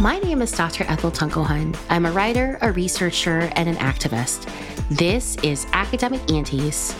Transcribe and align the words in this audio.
My 0.00 0.20
name 0.20 0.42
is 0.42 0.52
Dr. 0.52 0.84
Ethel 0.84 1.10
Tungohan. 1.10 1.76
I'm 1.90 2.06
a 2.06 2.12
writer, 2.12 2.56
a 2.60 2.70
researcher, 2.70 3.50
and 3.56 3.68
an 3.68 3.74
activist. 3.78 4.48
This 4.90 5.34
is 5.42 5.66
Academic 5.72 6.20
Aunties. 6.30 6.94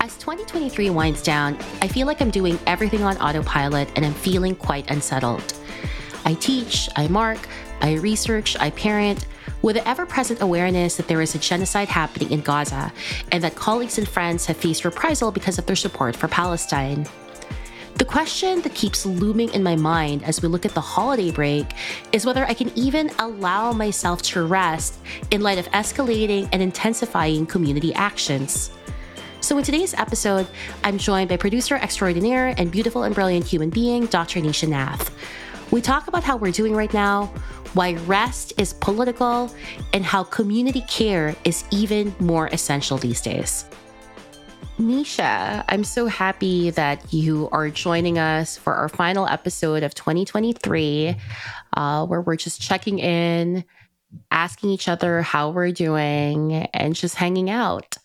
As 0.00 0.16
2023 0.16 0.90
winds 0.90 1.22
down, 1.22 1.56
I 1.80 1.86
feel 1.86 2.08
like 2.08 2.20
I'm 2.20 2.32
doing 2.32 2.58
everything 2.66 3.04
on 3.04 3.16
autopilot 3.18 3.92
and 3.94 4.04
I'm 4.04 4.12
feeling 4.12 4.56
quite 4.56 4.90
unsettled. 4.90 5.54
I 6.24 6.34
teach, 6.34 6.88
I 6.96 7.06
mark, 7.06 7.46
I 7.80 7.94
research, 7.94 8.56
I 8.58 8.70
parent, 8.70 9.28
with 9.62 9.76
the 9.76 9.88
ever 9.88 10.04
present 10.04 10.42
awareness 10.42 10.96
that 10.96 11.06
there 11.06 11.20
is 11.20 11.36
a 11.36 11.38
genocide 11.38 11.86
happening 11.86 12.32
in 12.32 12.40
Gaza 12.40 12.92
and 13.30 13.44
that 13.44 13.54
colleagues 13.54 13.98
and 13.98 14.08
friends 14.08 14.46
have 14.46 14.56
faced 14.56 14.84
reprisal 14.84 15.30
because 15.30 15.58
of 15.58 15.66
their 15.66 15.76
support 15.76 16.16
for 16.16 16.26
Palestine. 16.26 17.06
The 17.96 18.04
question 18.04 18.60
that 18.60 18.74
keeps 18.74 19.06
looming 19.06 19.54
in 19.54 19.62
my 19.62 19.74
mind 19.74 20.22
as 20.24 20.42
we 20.42 20.48
look 20.48 20.66
at 20.66 20.74
the 20.74 20.82
holiday 20.82 21.30
break 21.30 21.64
is 22.12 22.26
whether 22.26 22.44
I 22.44 22.52
can 22.52 22.70
even 22.76 23.10
allow 23.18 23.72
myself 23.72 24.20
to 24.22 24.44
rest 24.44 24.98
in 25.30 25.40
light 25.40 25.56
of 25.56 25.64
escalating 25.68 26.46
and 26.52 26.60
intensifying 26.60 27.46
community 27.46 27.94
actions. 27.94 28.70
So, 29.40 29.56
in 29.56 29.64
today's 29.64 29.94
episode, 29.94 30.46
I'm 30.84 30.98
joined 30.98 31.30
by 31.30 31.38
producer 31.38 31.76
extraordinaire 31.76 32.54
and 32.58 32.70
beautiful 32.70 33.04
and 33.04 33.14
brilliant 33.14 33.46
human 33.46 33.70
being, 33.70 34.04
Dr. 34.06 34.40
Nisha 34.40 34.68
Nath. 34.68 35.10
We 35.70 35.80
talk 35.80 36.06
about 36.06 36.22
how 36.22 36.36
we're 36.36 36.52
doing 36.52 36.74
right 36.74 36.92
now, 36.92 37.32
why 37.72 37.94
rest 38.04 38.52
is 38.58 38.74
political, 38.74 39.50
and 39.94 40.04
how 40.04 40.22
community 40.22 40.82
care 40.82 41.34
is 41.44 41.64
even 41.70 42.14
more 42.20 42.48
essential 42.48 42.98
these 42.98 43.22
days. 43.22 43.64
Nisha, 44.78 45.64
I'm 45.68 45.84
so 45.84 46.06
happy 46.06 46.68
that 46.70 47.12
you 47.12 47.48
are 47.50 47.70
joining 47.70 48.18
us 48.18 48.58
for 48.58 48.74
our 48.74 48.90
final 48.90 49.26
episode 49.26 49.82
of 49.82 49.94
2023, 49.94 51.16
uh, 51.74 52.06
where 52.06 52.20
we're 52.20 52.36
just 52.36 52.60
checking 52.60 52.98
in, 52.98 53.64
asking 54.30 54.68
each 54.70 54.86
other 54.86 55.22
how 55.22 55.48
we're 55.48 55.72
doing, 55.72 56.52
and 56.74 56.94
just 56.94 57.14
hanging 57.14 57.48
out. 57.48 57.96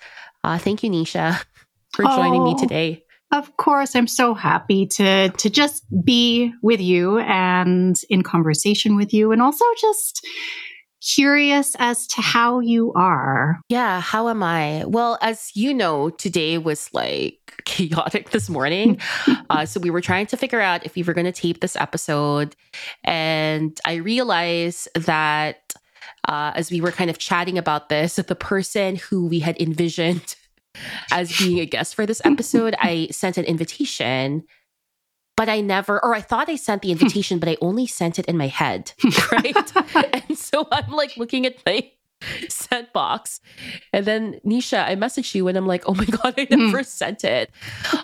Uh, 0.45 0.57
thank 0.57 0.81
you, 0.81 0.89
Nisha, 0.89 1.43
for 1.93 2.03
joining 2.05 2.41
oh, 2.41 2.53
me 2.53 2.55
today. 2.57 3.03
Of 3.33 3.57
course, 3.57 3.93
I'm 3.93 4.07
so 4.07 4.33
happy 4.33 4.85
to 4.87 5.27
to 5.29 5.49
just 5.49 5.83
be 6.05 6.53
with 6.61 6.79
you 6.79 7.19
and 7.19 7.97
in 8.09 8.23
conversation 8.23 8.95
with 8.95 9.13
you, 9.13 9.33
and 9.33 9.41
also 9.41 9.65
just 9.77 10.25
curious 11.01 11.75
as 11.79 12.07
to 12.07 12.21
how 12.21 12.59
you 12.59 12.93
are. 12.93 13.59
Yeah, 13.69 13.99
how 13.99 14.29
am 14.29 14.43
I? 14.43 14.85
Well, 14.85 15.17
as 15.21 15.51
you 15.55 15.73
know, 15.73 16.09
today 16.09 16.57
was 16.57 16.93
like 16.93 17.61
chaotic 17.65 18.29
this 18.29 18.49
morning. 18.49 18.99
uh, 19.49 19.65
so 19.65 19.79
we 19.79 19.89
were 19.89 20.01
trying 20.01 20.27
to 20.27 20.37
figure 20.37 20.61
out 20.61 20.85
if 20.85 20.95
we 20.95 21.03
were 21.03 21.13
going 21.13 21.25
to 21.25 21.31
tape 21.31 21.59
this 21.59 21.75
episode. 21.75 22.55
And 23.03 23.79
I 23.85 23.95
realized 23.95 24.87
that 24.95 25.73
uh, 26.27 26.51
as 26.55 26.71
we 26.71 26.81
were 26.81 26.91
kind 26.91 27.09
of 27.09 27.17
chatting 27.17 27.57
about 27.57 27.89
this, 27.89 28.15
that 28.15 28.27
the 28.27 28.35
person 28.35 28.95
who 28.95 29.27
we 29.27 29.39
had 29.39 29.59
envisioned 29.59 30.35
as 31.11 31.37
being 31.37 31.59
a 31.59 31.65
guest 31.65 31.95
for 31.95 32.05
this 32.05 32.21
episode, 32.23 32.75
I 32.79 33.07
sent 33.11 33.37
an 33.37 33.45
invitation 33.45 34.43
but 35.37 35.49
I 35.49 35.61
never, 35.61 36.03
or 36.03 36.13
I 36.13 36.21
thought 36.21 36.49
I 36.49 36.55
sent 36.55 36.81
the 36.81 36.91
invitation, 36.91 37.39
but 37.39 37.49
I 37.49 37.57
only 37.61 37.87
sent 37.87 38.19
it 38.19 38.25
in 38.25 38.37
my 38.37 38.47
head. 38.47 38.93
Right. 39.31 39.55
and 40.29 40.37
so 40.37 40.67
I'm 40.71 40.91
like 40.91 41.17
looking 41.17 41.45
at 41.45 41.57
my 41.65 41.91
sent 42.49 42.93
box. 42.93 43.39
And 43.93 44.05
then 44.05 44.39
Nisha, 44.45 44.85
I 44.85 44.95
messaged 44.95 45.33
you 45.35 45.47
and 45.47 45.57
I'm 45.57 45.67
like, 45.67 45.83
oh 45.87 45.93
my 45.93 46.05
God, 46.05 46.33
I 46.37 46.47
never 46.49 46.79
mm. 46.79 46.85
sent 46.85 47.23
it. 47.23 47.51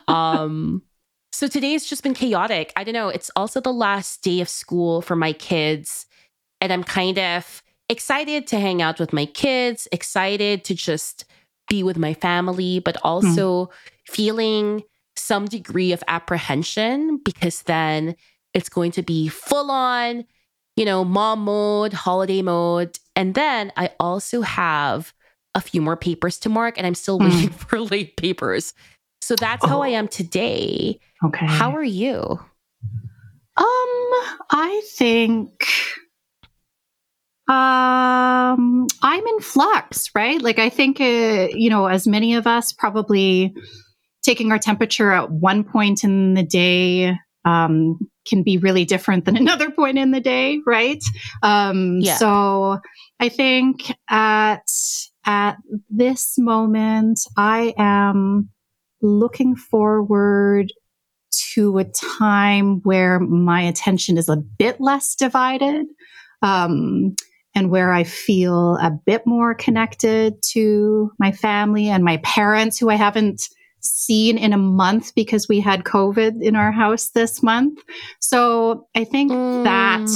Um, 0.08 0.82
so 1.32 1.48
today's 1.48 1.86
just 1.86 2.04
been 2.04 2.14
chaotic. 2.14 2.74
I 2.76 2.84
don't 2.84 2.94
know. 2.94 3.10
It's 3.10 3.30
also 3.36 3.60
the 3.62 3.74
last 3.74 4.24
day 4.24 4.42
of 4.42 4.50
school 4.50 5.02
for 5.02 5.16
my 5.16 5.34
kids. 5.34 6.06
And 6.62 6.74
I'm 6.74 6.84
kind 6.84 7.20
of 7.20 7.62
excited 7.90 8.48
to 8.48 8.60
hang 8.60 8.82
out 8.82 9.00
with 9.00 9.14
my 9.14 9.26
kids, 9.26 9.88
excited 9.92 10.64
to 10.66 10.74
just 10.74 11.26
be 11.70 11.84
with 11.84 11.98
my 11.98 12.14
family, 12.14 12.80
but 12.80 12.98
also 13.04 13.66
mm. 13.66 13.70
feeling 14.08 14.84
some 15.20 15.46
degree 15.46 15.92
of 15.92 16.04
apprehension 16.08 17.20
because 17.24 17.64
then 17.64 18.16
it's 18.54 18.70
going 18.70 18.92
to 18.92 19.04
be 19.04 19.28
full 19.28 19.72
on, 19.72 20.26
you 20.76 20.86
know, 20.86 21.04
mom 21.04 21.42
mode, 21.42 21.94
holiday 21.94 22.42
mode. 22.42 22.98
And 23.16 23.36
then 23.36 23.72
I 23.78 23.92
also 24.00 24.42
have 24.42 25.14
a 25.56 25.62
few 25.62 25.82
more 25.82 25.98
papers 25.98 26.38
to 26.40 26.50
mark 26.50 26.78
and 26.78 26.86
I'm 26.86 26.96
still 26.96 27.20
mm. 27.20 27.30
waiting 27.30 27.50
for 27.68 27.80
late 27.80 28.18
papers. 28.18 28.74
So 29.22 29.36
that's 29.36 29.66
oh. 29.66 29.68
how 29.68 29.82
I 29.82 29.92
oh. 29.92 29.96
am 29.96 30.08
today. 30.08 31.00
Okay. 31.24 31.46
How 31.46 31.72
are 31.72 31.84
you? 31.84 32.40
Um, 33.58 34.12
I 34.52 34.84
think 34.94 35.68
um 37.48 38.88
I'm 39.02 39.26
in 39.26 39.40
flux, 39.40 40.14
right? 40.14 40.42
Like 40.42 40.60
I 40.60 40.70
think 40.70 41.02
uh, 41.02 41.48
you 41.54 41.70
know, 41.70 41.88
as 41.88 42.08
many 42.08 42.36
of 42.36 42.46
us 42.46 42.72
probably 42.72 43.56
taking 44.28 44.52
our 44.52 44.60
temperature 44.60 45.12
at 45.14 45.32
one 45.32 45.64
point 45.64 46.04
in 46.04 46.34
the 46.34 46.44
day 46.44 47.18
um, 47.46 47.98
can 48.28 48.44
be 48.44 48.58
really 48.58 48.84
different 48.84 49.24
than 49.24 49.38
another 49.46 49.72
point 49.72 49.98
in 49.98 50.12
the 50.12 50.20
day, 50.20 50.60
right? 50.68 51.02
Um, 51.42 52.00
yeah. 52.02 52.18
So 52.18 52.80
I 53.22 53.30
think 53.30 53.94
at 54.10 54.70
at 55.26 55.58
this 55.90 56.38
moment, 56.38 57.22
I 57.38 57.74
am 57.78 58.50
looking 59.02 59.56
forward 59.56 60.74
to 61.54 61.78
a 61.78 61.86
time 61.86 62.82
where 62.84 63.20
my 63.20 63.62
attention 63.62 64.18
is 64.18 64.28
a 64.28 64.38
bit 64.38 64.82
less 64.82 65.16
divided. 65.16 65.86
Um, 66.42 67.16
and 67.56 67.72
where 67.72 67.92
I 67.92 68.04
feel 68.04 68.76
a 68.76 68.92
bit 68.92 69.26
more 69.26 69.56
connected 69.56 70.36
to 70.52 71.12
my 71.18 71.32
family 71.32 71.88
and 71.88 72.04
my 72.04 72.18
parents 72.18 72.78
who 72.78 72.92
I 72.92 72.96
haven't 72.96 73.50
seen 73.82 74.38
in 74.38 74.54
a 74.54 74.58
month 74.58 75.14
because 75.16 75.48
we 75.48 75.60
had 75.60 75.84
COVID 75.84 76.42
in 76.42 76.56
our 76.56 76.72
house 76.72 77.10
this 77.10 77.42
month. 77.44 77.80
So 78.20 78.88
I 78.96 79.04
think 79.04 79.32
mm. 79.32 79.64
that 79.64 80.10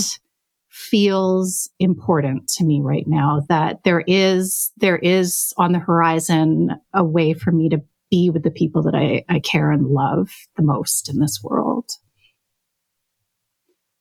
feels 0.69 1.69
important 1.79 2.47
to 2.47 2.63
me 2.63 2.81
right 2.81 3.05
now 3.07 3.41
that 3.49 3.83
there 3.83 4.03
is 4.07 4.71
there 4.77 4.97
is 4.97 5.53
on 5.57 5.73
the 5.73 5.79
horizon 5.79 6.71
a 6.93 7.03
way 7.03 7.33
for 7.33 7.51
me 7.51 7.69
to 7.69 7.81
be 8.09 8.29
with 8.29 8.43
the 8.43 8.51
people 8.51 8.83
that 8.83 8.95
I, 8.95 9.23
I 9.29 9.39
care 9.39 9.71
and 9.71 9.87
love 9.87 10.29
the 10.57 10.63
most 10.63 11.09
in 11.09 11.19
this 11.19 11.39
world. 11.43 11.89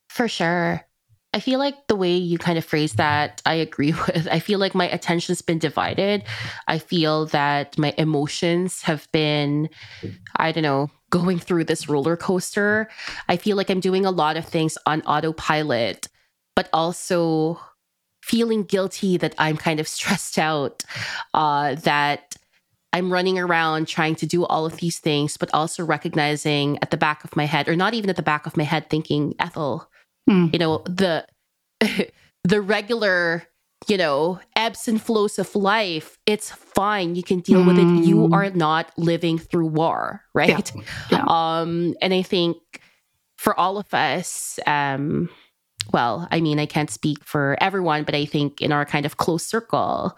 For 0.08 0.26
sure. 0.26 0.84
I 1.32 1.38
feel 1.38 1.60
like 1.60 1.86
the 1.86 1.94
way 1.94 2.16
you 2.16 2.38
kind 2.38 2.58
of 2.58 2.64
phrase 2.64 2.94
that, 2.94 3.40
I 3.46 3.54
agree 3.54 3.92
with. 4.06 4.28
I 4.30 4.40
feel 4.40 4.58
like 4.58 4.74
my 4.74 4.88
attention's 4.88 5.42
been 5.42 5.58
divided. 5.58 6.24
I 6.66 6.78
feel 6.78 7.26
that 7.26 7.78
my 7.78 7.94
emotions 7.96 8.82
have 8.82 9.08
been, 9.12 9.68
I 10.36 10.52
don't 10.52 10.62
know, 10.62 10.90
going 11.10 11.38
through 11.38 11.64
this 11.64 11.88
roller 11.88 12.16
coaster. 12.16 12.88
I 13.28 13.36
feel 13.36 13.56
like 13.56 13.70
I'm 13.70 13.80
doing 13.80 14.06
a 14.06 14.10
lot 14.10 14.36
of 14.36 14.46
things 14.46 14.78
on 14.86 15.02
autopilot, 15.02 16.08
but 16.56 16.68
also 16.72 17.60
feeling 18.22 18.64
guilty 18.64 19.16
that 19.16 19.34
I'm 19.38 19.56
kind 19.56 19.80
of 19.80 19.88
stressed 19.96 20.38
out, 20.38 20.84
uh, 21.34 21.74
that 21.76 22.36
I'm 22.92 23.12
running 23.12 23.38
around 23.38 23.86
trying 23.86 24.16
to 24.16 24.26
do 24.26 24.44
all 24.44 24.66
of 24.66 24.78
these 24.78 24.98
things, 24.98 25.36
but 25.36 25.50
also 25.54 25.84
recognizing 25.84 26.78
at 26.82 26.90
the 26.90 26.96
back 26.96 27.22
of 27.22 27.36
my 27.36 27.44
head, 27.44 27.68
or 27.68 27.76
not 27.76 27.94
even 27.94 28.10
at 28.10 28.16
the 28.16 28.22
back 28.22 28.46
of 28.46 28.56
my 28.56 28.64
head, 28.64 28.90
thinking, 28.90 29.34
Ethel, 29.38 29.88
Hmm. 30.28 30.48
You 30.52 30.58
know, 30.58 30.78
the 30.86 31.26
the 32.44 32.60
regular, 32.60 33.44
you 33.88 33.96
know, 33.96 34.40
ebbs 34.56 34.88
and 34.88 35.00
flows 35.00 35.38
of 35.38 35.54
life, 35.54 36.18
it's 36.26 36.50
fine. 36.50 37.14
You 37.14 37.22
can 37.22 37.40
deal 37.40 37.64
with 37.64 37.78
it. 37.78 38.04
You 38.04 38.26
hmm. 38.26 38.34
are 38.34 38.50
not 38.50 38.92
living 38.96 39.38
through 39.38 39.66
war, 39.66 40.22
right? 40.34 40.72
Yeah. 40.74 40.82
Yeah. 41.10 41.24
Um, 41.26 41.94
and 42.00 42.12
I 42.12 42.22
think 42.22 42.56
for 43.38 43.58
all 43.58 43.78
of 43.78 43.92
us, 43.94 44.58
um, 44.66 45.30
well, 45.92 46.28
I 46.30 46.40
mean, 46.40 46.58
I 46.58 46.66
can't 46.66 46.90
speak 46.90 47.24
for 47.24 47.56
everyone, 47.60 48.04
but 48.04 48.14
I 48.14 48.26
think 48.26 48.60
in 48.60 48.72
our 48.72 48.84
kind 48.84 49.06
of 49.06 49.16
close 49.16 49.44
circle, 49.44 50.16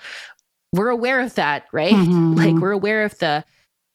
we're 0.73 0.89
aware 0.89 1.21
of 1.21 1.35
that, 1.37 1.67
right? 1.73 1.95
Mm-hmm. 1.95 2.35
Like 2.43 2.57
we're 2.57 2.73
aware 2.73 3.05
of 3.05 3.19
the 3.19 3.45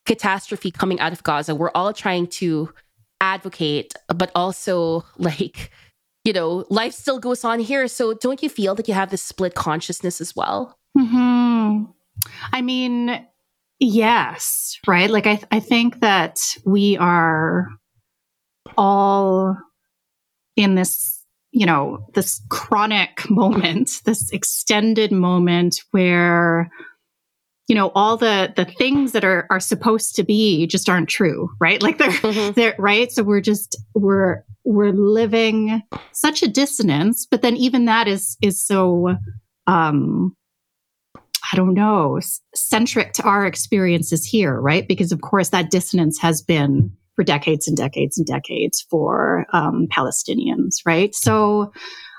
catastrophe 0.06 0.72
coming 0.72 1.00
out 1.00 1.12
of 1.12 1.24
Gaza. 1.24 1.54
We're 1.54 1.72
all 1.76 1.92
trying 1.94 2.28
to 2.28 2.74
advocate, 3.20 3.94
but 4.08 4.32
also 4.34 5.04
like 5.18 5.72
you 6.28 6.34
know, 6.34 6.66
life 6.70 6.92
still 6.92 7.20
goes 7.20 7.46
on 7.46 7.62
here. 7.62 7.88
So 7.88 8.14
don't 8.14 8.44
you 8.44 8.50
feel 8.50 8.76
that 8.76 8.90
you 8.90 8.94
have 8.94 9.12
this 9.12 9.22
split 9.22 9.56
consciousness 9.56 10.20
as 10.20 10.36
well? 10.36 10.78
Hmm. 11.00 11.84
I 12.52 12.62
mean, 12.62 13.26
yes, 13.80 14.78
right. 14.86 15.10
Like 15.10 15.26
I, 15.26 15.40
I 15.50 15.62
think 15.62 16.02
that 16.02 16.38
we 16.66 16.98
are 16.98 17.70
all 18.78 19.56
in 20.58 20.76
this, 20.76 21.24
you 21.52 21.66
know, 21.66 22.06
this 22.14 22.42
chronic 22.50 23.24
moment, 23.30 24.02
this 24.04 24.30
extended 24.32 25.14
moment 25.14 25.80
where 25.92 26.70
you 27.68 27.76
know 27.76 27.92
all 27.96 28.18
the 28.18 28.54
the 28.56 28.66
things 28.66 29.12
that 29.12 29.24
are 29.24 29.46
are 29.50 29.60
supposed 29.60 30.16
to 30.16 30.24
be 30.24 30.68
just 30.68 30.90
aren't 30.90 31.10
true 31.10 31.50
right 31.60 31.82
like 31.84 31.98
they're 31.98 32.10
mm-hmm. 32.10 32.52
they're 32.54 32.76
right 32.78 33.12
so 33.12 33.24
we're 33.24 33.42
just 33.42 33.78
we're 33.94 34.44
we're 34.68 34.92
living 34.92 35.82
such 36.12 36.44
a 36.44 36.48
dissonance, 36.48 37.26
but 37.26 37.42
then 37.42 37.56
even 37.56 37.86
that 37.86 38.08
is 38.08 38.38
is 38.42 38.64
so 38.64 39.16
um 39.66 40.36
I 41.54 41.56
don't 41.56 41.76
know, 41.76 42.20
centric 42.56 43.14
to 43.14 43.24
our 43.24 43.46
experiences 43.46 44.26
here, 44.26 44.60
right? 44.60 44.86
Because 44.86 45.14
of 45.14 45.22
course 45.22 45.50
that 45.50 45.72
dissonance 45.72 46.20
has 46.20 46.42
been 46.42 46.92
for 47.16 47.24
decades 47.24 47.70
and 47.70 47.78
decades 47.78 48.18
and 48.18 48.28
decades 48.28 48.86
for 48.90 49.46
um, 49.54 49.88
Palestinians, 49.90 50.76
right? 50.86 51.16
So 51.16 51.72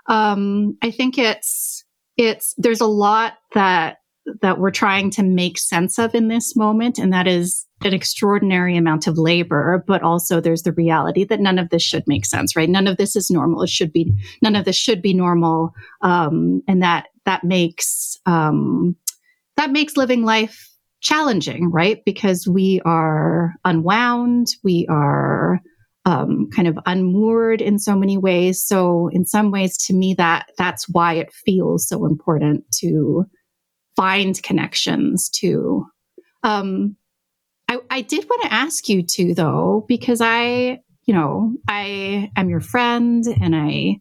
um, 0.08 0.78
I 0.82 0.90
think 0.90 1.18
it's 1.18 1.84
it's 2.16 2.54
there's 2.56 2.80
a 2.80 2.86
lot 2.86 3.34
that 3.52 3.98
that 4.42 4.58
we're 4.58 4.70
trying 4.70 5.10
to 5.12 5.22
make 5.22 5.58
sense 5.58 5.98
of 5.98 6.14
in 6.14 6.28
this 6.28 6.56
moment, 6.56 6.98
and 6.98 7.12
that 7.12 7.26
is 7.26 7.66
an 7.84 7.94
extraordinary 7.94 8.76
amount 8.76 9.06
of 9.06 9.18
labor, 9.18 9.84
but 9.86 10.02
also 10.02 10.40
there's 10.40 10.62
the 10.62 10.72
reality 10.72 11.24
that 11.24 11.40
none 11.40 11.58
of 11.58 11.70
this 11.70 11.82
should 11.82 12.04
make 12.06 12.26
sense, 12.26 12.56
right? 12.56 12.68
None 12.68 12.86
of 12.86 12.96
this 12.96 13.14
is 13.16 13.30
normal. 13.30 13.62
It 13.62 13.70
should 13.70 13.92
be 13.92 14.12
none 14.42 14.56
of 14.56 14.64
this 14.64 14.76
should 14.76 15.02
be 15.02 15.14
normal, 15.14 15.72
um, 16.02 16.62
and 16.66 16.82
that 16.82 17.06
that 17.24 17.44
makes 17.44 18.16
um, 18.26 18.96
that 19.56 19.70
makes 19.70 19.96
living 19.96 20.24
life 20.24 20.68
challenging, 21.00 21.70
right? 21.70 22.04
Because 22.04 22.48
we 22.48 22.80
are 22.84 23.54
unwound, 23.64 24.48
we 24.64 24.86
are 24.88 25.60
um, 26.04 26.48
kind 26.54 26.66
of 26.66 26.78
unmoored 26.86 27.60
in 27.60 27.78
so 27.78 27.94
many 27.94 28.16
ways. 28.16 28.62
So, 28.62 29.08
in 29.12 29.26
some 29.26 29.50
ways, 29.50 29.76
to 29.86 29.94
me, 29.94 30.14
that 30.14 30.46
that's 30.56 30.88
why 30.88 31.14
it 31.14 31.32
feels 31.32 31.86
so 31.86 32.06
important 32.06 32.64
to 32.78 33.26
find 33.98 34.40
connections 34.44 35.28
to. 35.40 35.84
Um, 36.44 36.96
I, 37.68 37.78
I 37.90 38.00
did 38.02 38.24
want 38.30 38.42
to 38.42 38.52
ask 38.52 38.88
you 38.88 39.02
to 39.02 39.34
though, 39.34 39.84
because 39.88 40.20
I, 40.22 40.78
you 41.04 41.14
know, 41.14 41.56
I 41.66 42.30
am 42.36 42.48
your 42.48 42.60
friend, 42.60 43.24
and 43.42 43.56
I, 43.56 43.96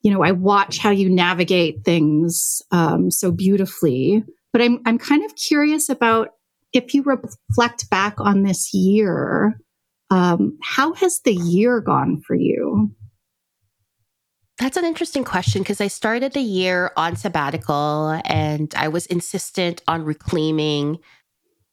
you 0.00 0.10
know, 0.10 0.22
I 0.22 0.32
watch 0.32 0.78
how 0.78 0.90
you 0.90 1.10
navigate 1.10 1.84
things 1.84 2.62
um, 2.70 3.10
so 3.10 3.30
beautifully. 3.30 4.24
But 4.52 4.62
I'm 4.62 4.80
I'm 4.86 4.98
kind 4.98 5.24
of 5.24 5.36
curious 5.36 5.90
about 5.90 6.28
if 6.72 6.94
you 6.94 7.02
reflect 7.02 7.90
back 7.90 8.14
on 8.18 8.42
this 8.44 8.72
year, 8.72 9.60
um, 10.10 10.56
how 10.62 10.94
has 10.94 11.20
the 11.24 11.34
year 11.34 11.80
gone 11.80 12.22
for 12.26 12.34
you? 12.34 12.90
That's 14.58 14.78
an 14.78 14.86
interesting 14.86 15.24
question 15.24 15.62
because 15.62 15.80
I 15.82 15.88
started 15.88 16.32
the 16.32 16.40
year 16.40 16.90
on 16.96 17.16
sabbatical 17.16 18.20
and 18.24 18.74
I 18.76 18.88
was 18.88 19.04
insistent 19.06 19.82
on 19.86 20.02
reclaiming 20.04 20.98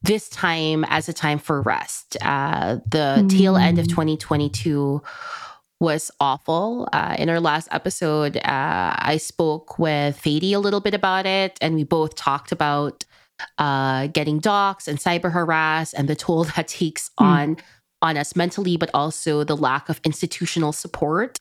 this 0.02 0.28
time 0.28 0.84
as 0.90 1.08
a 1.08 1.14
time 1.14 1.40
for 1.40 1.62
rest. 1.62 2.18
Uh, 2.22 2.80
the 2.86 3.20
mm. 3.20 3.30
tail 3.30 3.56
end 3.56 3.80
of 3.80 3.88
2022 3.88 5.02
was 5.80 6.12
awful. 6.20 6.90
Uh, 6.92 7.16
in 7.18 7.30
our 7.30 7.40
last 7.40 7.70
episode, 7.72 8.38
uh, 8.38 8.42
I 8.98 9.18
spoke 9.18 9.80
with 9.80 10.22
Fady 10.22 10.52
a 10.54 10.60
little 10.60 10.82
bit 10.82 10.94
about 10.94 11.26
it, 11.26 11.58
and 11.62 11.76
we 11.76 11.86
both 11.86 12.16
talked 12.16 12.52
about 12.52 13.06
uh, 13.58 14.08
getting 14.08 14.40
docs 14.40 14.88
and 14.88 15.00
cyber 15.00 15.32
harass 15.32 15.94
and 15.94 16.10
the 16.10 16.16
toll 16.16 16.44
that 16.56 16.68
takes 16.68 17.10
mm. 17.20 17.26
on 17.26 17.58
on 18.02 18.18
us 18.18 18.36
mentally, 18.36 18.76
but 18.76 18.90
also 18.94 19.46
the 19.46 19.56
lack 19.56 19.88
of 19.88 20.02
institutional 20.04 20.74
support. 20.74 21.40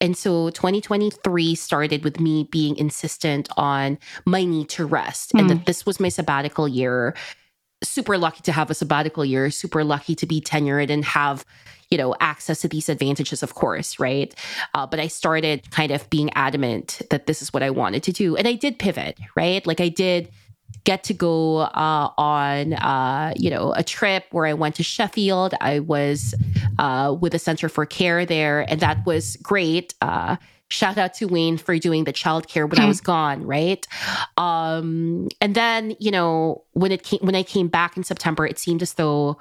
And 0.00 0.16
so 0.16 0.50
2023 0.50 1.54
started 1.54 2.04
with 2.04 2.20
me 2.20 2.48
being 2.50 2.76
insistent 2.76 3.48
on 3.56 3.98
my 4.24 4.44
need 4.44 4.68
to 4.70 4.86
rest 4.86 5.32
mm. 5.32 5.40
and 5.40 5.50
that 5.50 5.58
hmm. 5.58 5.64
this 5.66 5.84
was 5.84 6.00
my 6.00 6.08
sabbatical 6.08 6.66
year. 6.66 7.14
Super 7.82 8.18
lucky 8.18 8.42
to 8.42 8.52
have 8.52 8.70
a 8.70 8.74
sabbatical 8.74 9.24
year, 9.24 9.50
super 9.50 9.84
lucky 9.84 10.14
to 10.14 10.26
be 10.26 10.40
tenured 10.40 10.90
and 10.90 11.04
have, 11.04 11.44
you 11.90 11.98
know, 11.98 12.14
access 12.20 12.60
to 12.60 12.68
these 12.68 12.88
advantages, 12.88 13.42
of 13.42 13.54
course, 13.54 13.98
right? 13.98 14.34
Uh, 14.74 14.86
but 14.86 15.00
I 15.00 15.06
started 15.06 15.70
kind 15.70 15.90
of 15.90 16.08
being 16.10 16.30
adamant 16.34 17.00
that 17.10 17.26
this 17.26 17.40
is 17.40 17.52
what 17.52 17.62
I 17.62 17.70
wanted 17.70 18.02
to 18.04 18.12
do. 18.12 18.36
And 18.36 18.46
I 18.46 18.54
did 18.54 18.78
pivot, 18.78 19.18
right? 19.34 19.66
Like 19.66 19.80
I 19.80 19.88
did 19.88 20.30
get 20.84 21.04
to 21.04 21.14
go 21.14 21.58
uh, 21.58 22.10
on 22.16 22.74
uh, 22.74 23.32
you 23.36 23.50
know 23.50 23.72
a 23.74 23.82
trip 23.82 24.26
where 24.30 24.46
I 24.46 24.54
went 24.54 24.76
to 24.76 24.82
Sheffield. 24.82 25.54
I 25.60 25.80
was 25.80 26.34
uh, 26.78 27.16
with 27.20 27.32
the 27.32 27.38
Center 27.38 27.68
for 27.68 27.86
Care 27.86 28.24
there, 28.24 28.60
and 28.70 28.80
that 28.80 29.04
was 29.06 29.36
great. 29.36 29.94
Uh, 30.00 30.36
shout 30.68 30.98
out 30.98 31.14
to 31.14 31.26
Wayne 31.26 31.58
for 31.58 31.76
doing 31.78 32.04
the 32.04 32.12
childcare 32.12 32.68
when 32.68 32.80
I 32.80 32.86
was 32.86 33.00
gone, 33.00 33.44
right? 33.46 33.86
Um, 34.36 35.28
and 35.40 35.54
then 35.54 35.96
you 35.98 36.10
know 36.10 36.64
when 36.72 36.92
it 36.92 37.02
came 37.02 37.20
when 37.20 37.34
I 37.34 37.42
came 37.42 37.68
back 37.68 37.96
in 37.96 38.04
September, 38.04 38.46
it 38.46 38.58
seemed 38.58 38.82
as 38.82 38.94
though 38.94 39.38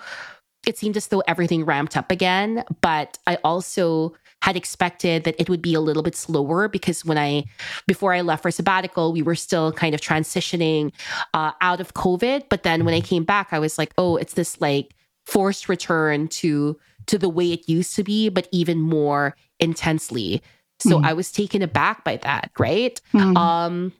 it 0.68 0.78
seemed 0.78 0.98
as 0.98 1.08
though 1.08 1.24
everything 1.28 1.66
ramped 1.66 1.96
up 1.96 2.12
again. 2.12 2.64
But 2.82 3.18
I 3.26 3.36
also 3.44 4.14
had 4.42 4.56
expected 4.56 5.26
that 5.26 5.36
it 5.38 5.50
would 5.50 5.62
be 5.62 5.74
a 5.74 5.82
little 5.82 6.04
bit 6.04 6.16
slower 6.16 6.68
because 6.68 7.04
when 7.04 7.18
I, 7.18 7.44
before 7.88 8.14
I 8.14 8.22
left 8.22 8.42
for 8.44 8.52
sabbatical, 8.52 9.12
we 9.12 9.22
were 9.22 9.36
still 9.36 9.72
kind 9.72 9.94
of 9.94 10.02
transitioning 10.02 10.92
uh, 11.34 11.52
out 11.62 11.82
of 11.82 11.94
COVID. 11.94 12.46
But 12.50 12.64
then 12.64 12.86
when 12.86 12.94
I 12.94 13.02
came 13.02 13.24
back, 13.26 13.50
I 13.52 13.60
was 13.60 13.78
like, 13.78 13.94
oh, 13.98 14.16
it's 14.16 14.34
this 14.34 14.60
like 14.62 14.96
forced 15.26 15.70
return 15.70 16.28
to 16.28 16.78
to 17.06 17.18
the 17.18 17.30
way 17.30 17.52
it 17.52 17.68
used 17.68 17.96
to 17.96 18.04
be, 18.04 18.30
but 18.30 18.48
even 18.52 18.80
more 18.80 19.36
intensely. 19.60 20.44
So 20.80 21.00
mm. 21.00 21.06
I 21.06 21.14
was 21.14 21.32
taken 21.32 21.62
aback 21.62 22.04
by 22.04 22.18
that, 22.18 22.52
right? 22.60 23.02
Mm. 23.14 23.36
Um, 23.36 23.94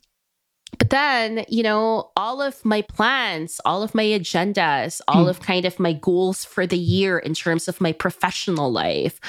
but 0.80 0.90
then, 0.90 1.46
you 1.50 1.62
know, 1.62 2.10
all 2.16 2.42
of 2.42 2.64
my 2.66 2.82
plans, 2.82 3.60
all 3.66 3.84
of 3.84 3.94
my 3.94 4.06
agendas, 4.06 5.02
all 5.08 5.26
mm. 5.26 5.30
of 5.30 5.42
kind 5.42 5.66
of 5.66 5.78
my 5.78 5.94
goals 5.94 6.46
for 6.46 6.66
the 6.66 6.78
year 6.78 7.20
in 7.20 7.34
terms 7.34 7.68
of 7.68 7.80
my 7.82 7.92
professional 7.92 8.72
life, 8.72 9.20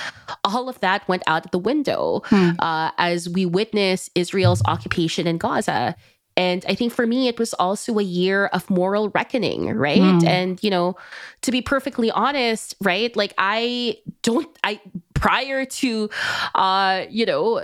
all 0.45 0.69
of 0.69 0.79
that 0.81 1.07
went 1.09 1.25
out 1.27 1.51
the 1.51 1.59
window 1.59 2.23
mm. 2.27 2.55
uh, 2.61 2.93
as 2.99 3.29
we 3.29 3.45
witness 3.45 4.09
Israel's 4.15 4.63
occupation 4.67 5.27
in 5.27 5.39
Gaza. 5.39 5.97
And 6.37 6.65
I 6.69 6.75
think 6.77 6.93
for 6.93 7.07
me, 7.07 7.27
it 7.27 7.39
was 7.39 7.53
also 7.55 7.99
a 7.99 8.03
year 8.03 8.47
of 8.47 8.71
moral 8.71 9.11
reckoning, 9.11 9.75
right? 9.75 10.01
Mm. 10.01 10.27
And, 10.27 10.63
you 10.63 10.71
know, 10.71 10.97
to 11.43 11.51
be 11.51 11.61
perfectly 11.61 12.11
honest, 12.13 12.77
right? 12.81 13.15
Like, 13.17 13.35
I 13.37 13.99
don't, 14.23 14.49
I, 14.63 14.81
prior 15.15 15.65
to, 15.67 16.09
uh, 16.55 17.05
you 17.11 17.27
know, 17.27 17.61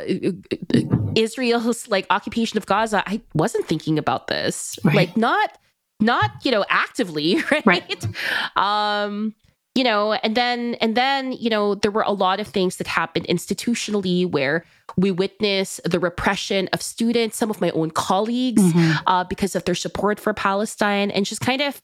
Israel's 1.17 1.89
like 1.89 2.07
occupation 2.11 2.57
of 2.59 2.67
Gaza, 2.67 3.03
I 3.07 3.21
wasn't 3.35 3.67
thinking 3.67 3.99
about 3.99 4.29
this. 4.29 4.79
Right. 4.85 4.95
Like, 4.95 5.17
not, 5.17 5.59
not, 6.01 6.31
you 6.45 6.51
know, 6.51 6.65
actively, 6.69 7.43
right? 7.51 7.67
right. 7.67 8.07
Um, 8.57 9.35
you 9.77 9.85
know 9.85 10.15
and 10.15 10.35
then 10.35 10.75
and 10.81 10.97
then 10.97 11.33
you 11.33 11.51
know 11.51 11.75
there 11.75 11.91
were 11.91 12.03
a 12.03 12.11
lot 12.11 12.41
of 12.41 12.49
things 12.49 12.77
that 12.77 12.87
happened 12.87 13.27
institutionally 13.27 14.29
where 14.29 14.65
we 14.97 15.11
witness 15.11 15.81
the 15.85 16.01
repression 16.01 16.69
of 16.73 16.81
students 16.81 17.37
some 17.37 17.51
of 17.51 17.61
my 17.61 17.71
own 17.71 17.91
colleagues 17.91 18.63
mm-hmm. 18.63 18.93
uh, 19.07 19.23
because 19.25 19.55
of 19.55 19.65
their 19.65 19.75
support 19.75 20.19
for 20.19 20.33
palestine 20.33 21.11
and 21.11 21.27
just 21.27 21.43
kind 21.43 21.61
of 21.61 21.83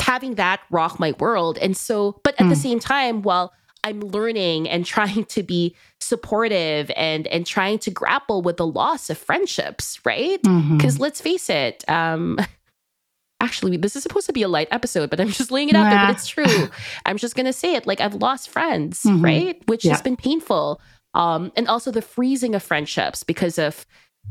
having 0.00 0.36
that 0.36 0.60
rock 0.70 0.98
my 0.98 1.12
world 1.20 1.58
and 1.58 1.76
so 1.76 2.18
but 2.24 2.34
at 2.40 2.46
mm. 2.46 2.48
the 2.48 2.56
same 2.56 2.80
time 2.80 3.20
while 3.20 3.52
i'm 3.84 4.00
learning 4.00 4.68
and 4.68 4.84
trying 4.84 5.24
to 5.24 5.42
be 5.42 5.74
supportive 6.00 6.90
and 6.96 7.26
and 7.28 7.46
trying 7.46 7.78
to 7.78 7.90
grapple 7.90 8.42
with 8.42 8.56
the 8.56 8.66
loss 8.66 9.10
of 9.10 9.18
friendships 9.18 10.00
right 10.04 10.42
because 10.42 10.94
mm-hmm. 10.94 11.02
let's 11.02 11.20
face 11.20 11.48
it 11.50 11.84
um 11.88 12.38
actually 13.40 13.76
this 13.76 13.94
is 13.94 14.02
supposed 14.02 14.26
to 14.26 14.32
be 14.32 14.42
a 14.42 14.48
light 14.48 14.68
episode 14.70 15.10
but 15.10 15.20
i'm 15.20 15.28
just 15.28 15.50
laying 15.50 15.68
it 15.68 15.76
out 15.76 15.84
nah. 15.84 15.90
there 15.90 16.06
but 16.06 16.10
it's 16.10 16.26
true 16.26 16.68
i'm 17.06 17.16
just 17.16 17.36
gonna 17.36 17.52
say 17.52 17.74
it 17.74 17.86
like 17.86 18.00
i've 18.00 18.14
lost 18.14 18.48
friends 18.48 19.02
mm-hmm. 19.02 19.24
right 19.24 19.62
which 19.66 19.84
yeah. 19.84 19.92
has 19.92 20.02
been 20.02 20.16
painful 20.16 20.80
um 21.14 21.52
and 21.56 21.68
also 21.68 21.90
the 21.90 22.02
freezing 22.02 22.54
of 22.54 22.62
friendships 22.62 23.22
because 23.22 23.58
of 23.58 23.86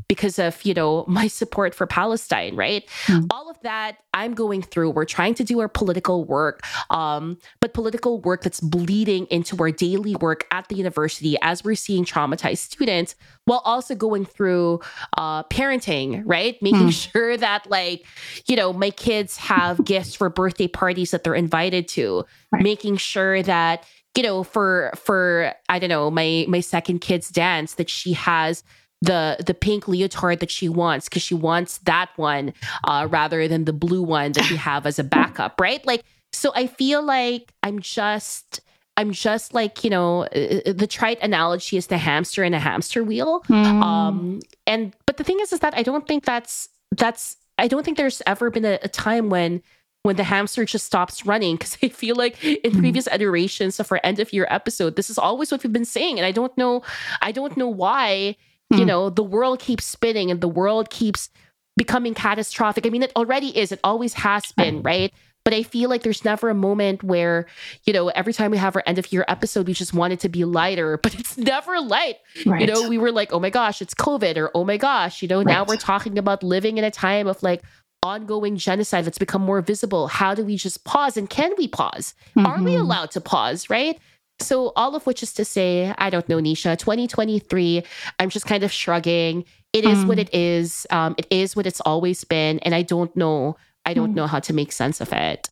because 0.08 0.38
of 0.38 0.64
you 0.64 0.74
know 0.74 1.04
my 1.08 1.26
support 1.26 1.74
for 1.74 1.86
palestine 1.86 2.54
right 2.54 2.88
mm. 3.06 3.26
all 3.30 3.50
of 3.50 3.60
that 3.62 3.98
i'm 4.14 4.34
going 4.34 4.62
through 4.62 4.90
we're 4.90 5.04
trying 5.04 5.34
to 5.34 5.44
do 5.44 5.60
our 5.60 5.68
political 5.68 6.24
work 6.24 6.60
um, 6.90 7.38
but 7.60 7.74
political 7.74 8.20
work 8.20 8.42
that's 8.42 8.60
bleeding 8.60 9.26
into 9.26 9.56
our 9.58 9.70
daily 9.70 10.14
work 10.16 10.46
at 10.50 10.68
the 10.68 10.76
university 10.76 11.36
as 11.42 11.64
we're 11.64 11.74
seeing 11.74 12.04
traumatized 12.04 12.58
students 12.58 13.14
while 13.44 13.62
also 13.64 13.94
going 13.94 14.24
through 14.24 14.80
uh, 15.16 15.42
parenting 15.44 16.22
right 16.24 16.60
making 16.62 16.88
mm. 16.88 17.10
sure 17.12 17.36
that 17.36 17.68
like 17.70 18.04
you 18.46 18.56
know 18.56 18.72
my 18.72 18.90
kids 18.90 19.36
have 19.36 19.84
gifts 19.84 20.14
for 20.14 20.28
birthday 20.28 20.68
parties 20.68 21.10
that 21.10 21.24
they're 21.24 21.34
invited 21.34 21.88
to 21.88 22.24
right. 22.52 22.62
making 22.62 22.96
sure 22.96 23.42
that 23.42 23.84
you 24.16 24.24
know 24.24 24.42
for 24.42 24.92
for 24.96 25.54
i 25.68 25.78
don't 25.78 25.88
know 25.88 26.10
my 26.10 26.44
my 26.48 26.58
second 26.58 26.98
kid's 26.98 27.28
dance 27.28 27.74
that 27.74 27.88
she 27.88 28.14
has 28.14 28.64
the 29.00 29.36
the 29.44 29.54
pink 29.54 29.86
leotard 29.86 30.40
that 30.40 30.50
she 30.50 30.68
wants 30.68 31.08
because 31.08 31.22
she 31.22 31.34
wants 31.34 31.78
that 31.78 32.10
one 32.16 32.52
uh, 32.84 33.06
rather 33.10 33.46
than 33.46 33.64
the 33.64 33.72
blue 33.72 34.02
one 34.02 34.32
that 34.32 34.50
we 34.50 34.56
have 34.68 34.86
as 34.86 34.98
a 34.98 35.04
backup, 35.04 35.60
right? 35.60 35.84
Like, 35.86 36.04
so 36.32 36.52
I 36.54 36.66
feel 36.66 37.02
like 37.02 37.52
I'm 37.62 37.80
just. 37.80 38.60
I'm 38.96 39.12
just 39.12 39.54
like, 39.54 39.84
you 39.84 39.90
know, 39.90 40.24
uh, 40.24 40.58
uh, 40.66 40.72
the 40.72 40.88
trite 40.88 41.22
analogy 41.22 41.76
is 41.76 41.86
the 41.86 41.98
hamster 41.98 42.42
in 42.42 42.52
a 42.52 42.58
hamster 42.58 43.04
wheel. 43.04 43.44
Mm. 43.48 43.80
Um, 43.80 44.40
and 44.66 44.92
but 45.06 45.18
the 45.18 45.22
thing 45.22 45.38
is, 45.38 45.52
is 45.52 45.60
that 45.60 45.72
I 45.76 45.84
don't 45.84 46.04
think 46.04 46.24
that's 46.24 46.68
that's 46.90 47.36
I 47.58 47.68
don't 47.68 47.84
think 47.84 47.96
there's 47.96 48.22
ever 48.26 48.50
been 48.50 48.64
a, 48.64 48.78
a 48.82 48.88
time 48.88 49.30
when 49.30 49.62
when 50.02 50.16
the 50.16 50.24
hamster 50.24 50.64
just 50.64 50.86
stops 50.86 51.26
running 51.26 51.56
because 51.56 51.76
I 51.82 51.88
feel 51.88 52.16
like 52.16 52.42
in 52.42 52.56
mm-hmm. 52.56 52.80
previous 52.80 53.06
iterations 53.06 53.78
of 53.78 53.90
our 53.92 54.00
end 54.02 54.18
of 54.18 54.32
year 54.32 54.46
episode, 54.50 54.96
this 54.96 55.10
is 55.10 55.18
always 55.18 55.52
what 55.52 55.62
we've 55.62 55.72
been 55.72 55.84
saying, 55.84 56.18
and 56.18 56.26
I 56.26 56.32
don't 56.32 56.56
know, 56.58 56.82
I 57.20 57.32
don't 57.32 57.56
know 57.56 57.68
why. 57.68 58.36
Mm. 58.72 58.78
You 58.78 58.84
know, 58.84 59.10
the 59.10 59.22
world 59.22 59.60
keeps 59.60 59.84
spinning 59.84 60.30
and 60.30 60.40
the 60.40 60.48
world 60.48 60.90
keeps 60.90 61.30
becoming 61.76 62.14
catastrophic. 62.14 62.86
I 62.86 62.90
mean, 62.90 63.02
it 63.02 63.12
already 63.16 63.56
is. 63.56 63.72
It 63.72 63.80
always 63.84 64.14
has 64.14 64.52
been, 64.52 64.82
right? 64.82 65.12
But 65.44 65.54
I 65.54 65.62
feel 65.62 65.88
like 65.88 66.02
there's 66.02 66.26
never 66.26 66.50
a 66.50 66.54
moment 66.54 67.02
where, 67.02 67.46
you 67.84 67.92
know, 67.94 68.08
every 68.08 68.34
time 68.34 68.50
we 68.50 68.58
have 68.58 68.76
our 68.76 68.82
end 68.84 68.98
of 68.98 69.10
year 69.10 69.24
episode, 69.28 69.66
we 69.66 69.72
just 69.72 69.94
want 69.94 70.12
it 70.12 70.20
to 70.20 70.28
be 70.28 70.44
lighter, 70.44 70.98
but 71.02 71.14
it's 71.18 71.38
never 71.38 71.80
light. 71.80 72.16
Right. 72.44 72.60
You 72.60 72.66
know, 72.66 72.88
we 72.88 72.98
were 72.98 73.12
like, 73.12 73.32
oh 73.32 73.40
my 73.40 73.48
gosh, 73.48 73.80
it's 73.80 73.94
COVID, 73.94 74.36
or 74.36 74.50
oh 74.54 74.64
my 74.64 74.76
gosh, 74.76 75.22
you 75.22 75.28
know, 75.28 75.38
right. 75.38 75.46
now 75.46 75.64
we're 75.64 75.76
talking 75.76 76.18
about 76.18 76.42
living 76.42 76.76
in 76.76 76.84
a 76.84 76.90
time 76.90 77.26
of 77.26 77.42
like 77.42 77.62
ongoing 78.02 78.56
genocide 78.58 79.04
that's 79.04 79.18
become 79.18 79.42
more 79.42 79.62
visible. 79.62 80.08
How 80.08 80.34
do 80.34 80.44
we 80.44 80.56
just 80.56 80.84
pause? 80.84 81.16
And 81.16 81.30
can 81.30 81.54
we 81.56 81.66
pause? 81.66 82.14
Mm-hmm. 82.36 82.46
Are 82.46 82.62
we 82.62 82.72
mm-hmm. 82.72 82.82
allowed 82.82 83.10
to 83.12 83.20
pause, 83.20 83.70
right? 83.70 83.98
So, 84.40 84.72
all 84.76 84.94
of 84.94 85.06
which 85.06 85.22
is 85.22 85.32
to 85.34 85.44
say, 85.44 85.92
I 85.98 86.10
don't 86.10 86.28
know, 86.28 86.38
Nisha, 86.38 86.78
2023, 86.78 87.82
I'm 88.18 88.30
just 88.30 88.46
kind 88.46 88.62
of 88.62 88.70
shrugging. 88.70 89.44
It 89.72 89.84
is 89.84 89.98
mm. 89.98 90.06
what 90.06 90.18
it 90.18 90.32
is. 90.32 90.86
Um, 90.90 91.14
it 91.18 91.26
is 91.30 91.56
what 91.56 91.66
it's 91.66 91.80
always 91.80 92.24
been. 92.24 92.58
And 92.60 92.74
I 92.74 92.82
don't 92.82 93.14
know 93.16 93.56
I 93.88 93.94
don't 93.94 94.12
mm. 94.12 94.16
know 94.16 94.26
how 94.26 94.40
to 94.40 94.52
make 94.52 94.70
sense 94.70 95.00
of 95.00 95.12
it. 95.14 95.48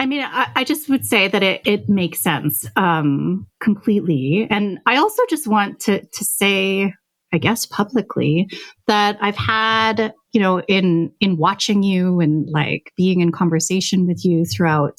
I 0.00 0.06
mean, 0.06 0.22
I, 0.22 0.50
I, 0.54 0.64
just 0.64 0.88
would 0.88 1.04
say 1.04 1.28
that 1.28 1.42
it, 1.42 1.62
it 1.64 1.88
makes 1.88 2.18
sense 2.18 2.66
um, 2.76 3.46
completely. 3.60 4.46
And 4.50 4.78
I 4.86 4.96
also 4.96 5.22
just 5.28 5.46
want 5.46 5.80
to 5.80 6.04
to 6.04 6.24
say, 6.24 6.92
I 7.32 7.38
guess 7.38 7.66
publicly, 7.66 8.48
that 8.86 9.16
I've 9.20 9.36
had, 9.36 10.12
you 10.32 10.40
know, 10.40 10.60
in 10.62 11.12
in 11.20 11.36
watching 11.36 11.82
you 11.82 12.20
and 12.20 12.48
like 12.50 12.92
being 12.96 13.20
in 13.20 13.32
conversation 13.32 14.06
with 14.06 14.24
you 14.24 14.44
throughout 14.44 14.98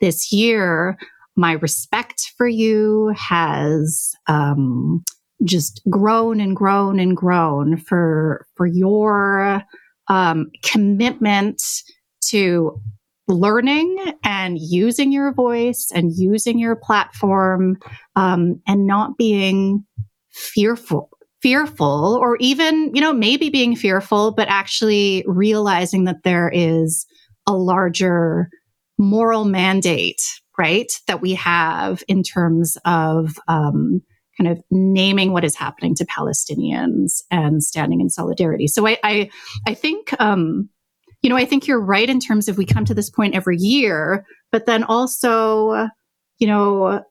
this 0.00 0.32
year, 0.32 0.96
my 1.36 1.52
respect 1.52 2.32
for 2.36 2.46
you 2.46 3.12
has 3.16 4.12
um, 4.26 5.02
just 5.44 5.82
grown 5.90 6.40
and 6.40 6.56
grown 6.56 6.98
and 6.98 7.16
grown 7.16 7.76
for 7.76 8.46
for 8.56 8.66
your 8.66 9.62
um, 10.08 10.50
commitment 10.62 11.62
to 12.28 12.80
learning 13.26 13.96
and 14.22 14.58
using 14.60 15.10
your 15.10 15.32
voice 15.32 15.90
and 15.94 16.12
using 16.14 16.58
your 16.58 16.76
platform 16.76 17.76
um, 18.16 18.60
and 18.66 18.86
not 18.86 19.16
being 19.16 19.84
fearful 20.30 21.10
fearful 21.40 22.18
or 22.20 22.36
even 22.36 22.90
you 22.94 23.00
know 23.00 23.12
maybe 23.12 23.50
being 23.50 23.76
fearful 23.76 24.32
but 24.32 24.48
actually 24.48 25.22
realizing 25.26 26.04
that 26.04 26.22
there 26.24 26.50
is 26.52 27.06
a 27.46 27.52
larger 27.52 28.48
moral 28.98 29.44
mandate 29.44 30.22
right 30.58 30.92
that 31.06 31.20
we 31.20 31.34
have 31.34 32.02
in 32.08 32.22
terms 32.22 32.76
of 32.84 33.38
um, 33.48 34.00
kind 34.38 34.50
of 34.50 34.62
naming 34.70 35.32
what 35.32 35.44
is 35.44 35.56
happening 35.56 35.94
to 35.94 36.06
palestinians 36.06 37.22
and 37.30 37.62
standing 37.62 38.00
in 38.00 38.10
solidarity 38.10 38.66
so 38.66 38.86
i 38.86 38.98
i, 39.02 39.30
I 39.66 39.74
think 39.74 40.12
um, 40.20 40.68
you 41.24 41.30
know, 41.30 41.36
I 41.38 41.46
think 41.46 41.66
you're 41.66 41.80
right 41.80 42.08
in 42.08 42.20
terms 42.20 42.48
of 42.48 42.58
we 42.58 42.66
come 42.66 42.84
to 42.84 42.92
this 42.92 43.08
point 43.08 43.34
every 43.34 43.56
year, 43.56 44.26
but 44.52 44.66
then 44.66 44.84
also, 44.84 45.88
you 46.38 46.46
know, 46.46 47.02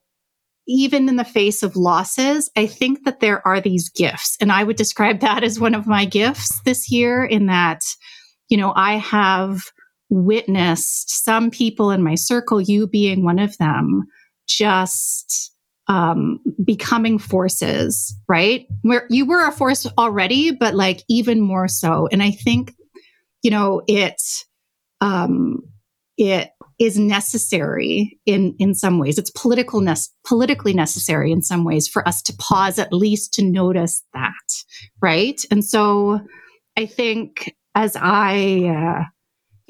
even 0.67 1.09
in 1.09 1.15
the 1.15 1.25
face 1.25 1.63
of 1.63 1.75
losses, 1.75 2.47
I 2.55 2.67
think 2.67 3.05
that 3.05 3.21
there 3.21 3.45
are 3.45 3.59
these 3.59 3.89
gifts. 3.89 4.37
And 4.39 4.51
I 4.51 4.63
would 4.63 4.75
describe 4.75 5.21
that 5.21 5.43
as 5.43 5.59
one 5.59 5.73
of 5.73 5.87
my 5.87 6.05
gifts 6.05 6.61
this 6.61 6.91
year 6.91 7.25
in 7.25 7.47
that, 7.47 7.81
you 8.49 8.57
know, 8.57 8.71
I 8.75 8.97
have 8.97 9.63
witnessed 10.13 11.23
some 11.23 11.49
people 11.49 11.91
in 11.91 12.03
my 12.03 12.15
circle, 12.15 12.61
you 12.61 12.87
being 12.87 13.23
one 13.23 13.39
of 13.39 13.57
them, 13.57 14.03
just 14.47 15.51
um, 15.87 16.39
becoming 16.63 17.17
forces, 17.19 18.15
right? 18.29 18.65
Where 18.83 19.05
you 19.09 19.25
were 19.25 19.45
a 19.45 19.51
force 19.51 19.85
already, 19.97 20.51
but 20.51 20.75
like 20.75 21.03
even 21.09 21.41
more 21.41 21.67
so. 21.67 22.07
And 22.11 22.23
I 22.23 22.31
think 22.31 22.73
you 23.43 23.51
know, 23.51 23.81
it, 23.87 24.21
um, 25.01 25.59
it 26.17 26.49
is 26.79 26.97
necessary 26.97 28.19
in, 28.25 28.55
in 28.57 28.73
some 28.73 28.97
ways. 28.97 29.17
It's 29.17 29.29
political 29.31 29.81
ne- 29.81 29.95
politically 30.25 30.73
necessary 30.73 31.31
in 31.31 31.41
some 31.41 31.65
ways 31.65 31.87
for 31.87 32.07
us 32.07 32.21
to 32.23 32.35
pause 32.39 32.79
at 32.79 32.93
least 32.93 33.33
to 33.33 33.43
notice 33.43 34.03
that. 34.13 34.31
Right. 35.01 35.39
And 35.51 35.63
so 35.63 36.21
I 36.77 36.85
think 36.85 37.53
as 37.75 37.95
I, 37.99 39.01
uh, 39.01 39.03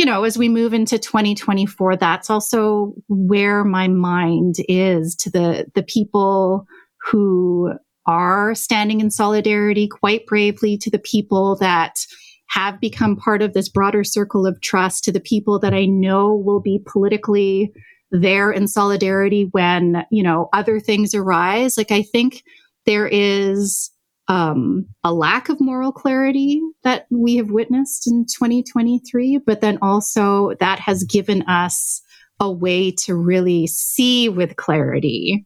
you 0.04 0.08
know, 0.08 0.26
as 0.26 0.38
we 0.38 0.50
move 0.50 0.74
into 0.74 1.00
2024, 1.00 1.96
that's 1.96 2.30
also 2.30 2.94
where 3.08 3.64
my 3.64 3.88
mind 3.88 4.56
is 4.68 5.16
to 5.16 5.30
the, 5.30 5.66
the 5.76 5.84
people 5.84 6.66
who 7.10 7.72
are 8.06 8.54
standing 8.54 9.00
in 9.00 9.10
solidarity 9.10 9.88
quite 9.88 10.26
bravely 10.26 10.78
to 10.78 10.92
the 10.92 11.00
people 11.00 11.56
that 11.56 12.06
have 12.50 12.82
become 12.82 13.16
part 13.16 13.42
of 13.42 13.54
this 13.54 13.70
broader 13.70 14.04
circle 14.04 14.46
of 14.46 14.60
trust 14.60 15.06
to 15.06 15.12
the 15.14 15.22
people 15.22 15.58
that 15.58 15.74
I 15.74 15.86
know 15.86 16.36
will 16.36 16.60
be 16.60 16.84
politically 16.86 17.72
there 18.12 18.52
in 18.52 18.68
solidarity 18.68 19.48
when, 19.54 20.06
you 20.12 20.22
know, 20.22 20.50
other 20.52 20.82
things 20.82 21.16
arise. 21.16 21.78
Like 21.78 21.92
I 21.92 22.02
think 22.02 22.44
there 22.86 23.08
is 23.08 23.90
um, 24.28 24.88
a 25.04 25.14
lack 25.14 25.50
of 25.50 25.60
moral 25.60 25.92
clarity 25.92 26.62
that 26.84 27.08
we 27.10 27.36
have 27.36 27.52
witnessed 27.52 28.08
in 28.08 28.26
2023, 28.26 29.40
but 29.46 29.62
then 29.62 29.78
also 29.82 30.54
that 30.60 30.80
has 30.80 31.04
given 31.04 31.42
us 31.44 32.02
a 32.40 32.52
way 32.52 32.92
to 32.92 33.16
really 33.16 33.68
see 33.68 34.30
with 34.30 34.56
clarity 34.56 35.46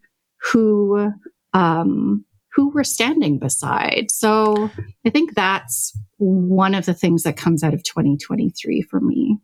who 0.51 1.11
um, 1.53 2.23
who 2.53 2.69
we're 2.69 2.83
standing 2.83 3.37
beside. 3.37 4.09
So 4.09 4.69
I 5.05 5.09
think 5.09 5.35
that's 5.35 5.97
one 6.17 6.73
of 6.73 6.85
the 6.85 6.93
things 6.93 7.23
that 7.23 7.37
comes 7.37 7.63
out 7.63 7.73
of 7.73 7.83
2023 7.83 8.81
for 8.81 8.99
me. 8.99 9.37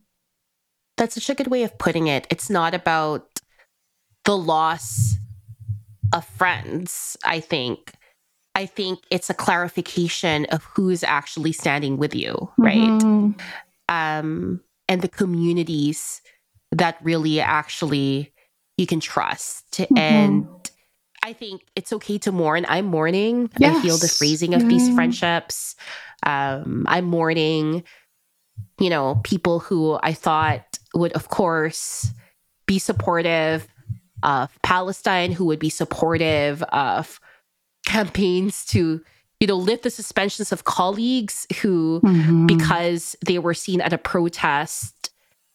That's 0.96 1.14
such 1.14 1.30
a 1.30 1.34
good 1.34 1.46
way 1.46 1.62
of 1.62 1.78
putting 1.78 2.08
it. 2.08 2.26
It's 2.30 2.50
not 2.50 2.74
about 2.74 3.40
the 4.24 4.36
loss 4.36 5.16
of 6.12 6.24
friends, 6.24 7.16
I 7.24 7.40
think. 7.40 7.92
I 8.54 8.66
think 8.66 9.00
it's 9.10 9.30
a 9.30 9.34
clarification 9.34 10.46
of 10.46 10.64
who's 10.64 11.02
actually 11.02 11.52
standing 11.52 11.96
with 11.96 12.14
you, 12.14 12.50
right? 12.56 12.76
Mm-hmm. 12.76 13.32
Um, 13.88 14.60
and 14.88 15.02
the 15.02 15.08
communities 15.08 16.20
that 16.70 16.98
really 17.02 17.40
actually 17.40 18.32
you 18.76 18.86
can 18.86 19.00
trust. 19.00 19.72
Mm-hmm. 19.72 19.98
And 19.98 20.70
I 21.22 21.32
think 21.32 21.62
it's 21.74 21.92
okay 21.92 22.18
to 22.18 22.32
mourn. 22.32 22.66
I'm 22.68 22.86
mourning. 22.86 23.50
Yes. 23.58 23.76
I 23.76 23.82
feel 23.82 23.96
the 23.96 24.08
freezing 24.08 24.54
of 24.54 24.68
these 24.68 24.94
friendships. 24.94 25.74
Um, 26.22 26.84
I'm 26.88 27.06
mourning, 27.06 27.84
you 28.78 28.90
know, 28.90 29.20
people 29.24 29.58
who 29.58 29.98
I 30.02 30.12
thought 30.12 30.78
would, 30.94 31.12
of 31.12 31.28
course, 31.28 32.12
be 32.66 32.78
supportive 32.78 33.66
of 34.22 34.50
Palestine, 34.62 35.32
who 35.32 35.44
would 35.46 35.58
be 35.58 35.70
supportive 35.70 36.62
of 36.64 37.20
campaigns 37.84 38.64
to, 38.66 39.02
you 39.40 39.46
know, 39.46 39.56
lift 39.56 39.82
the 39.82 39.90
suspensions 39.90 40.52
of 40.52 40.64
colleagues 40.64 41.46
who, 41.60 42.00
mm-hmm. 42.02 42.46
because 42.46 43.16
they 43.24 43.38
were 43.38 43.54
seen 43.54 43.80
at 43.80 43.92
a 43.92 43.98
protest, 43.98 45.10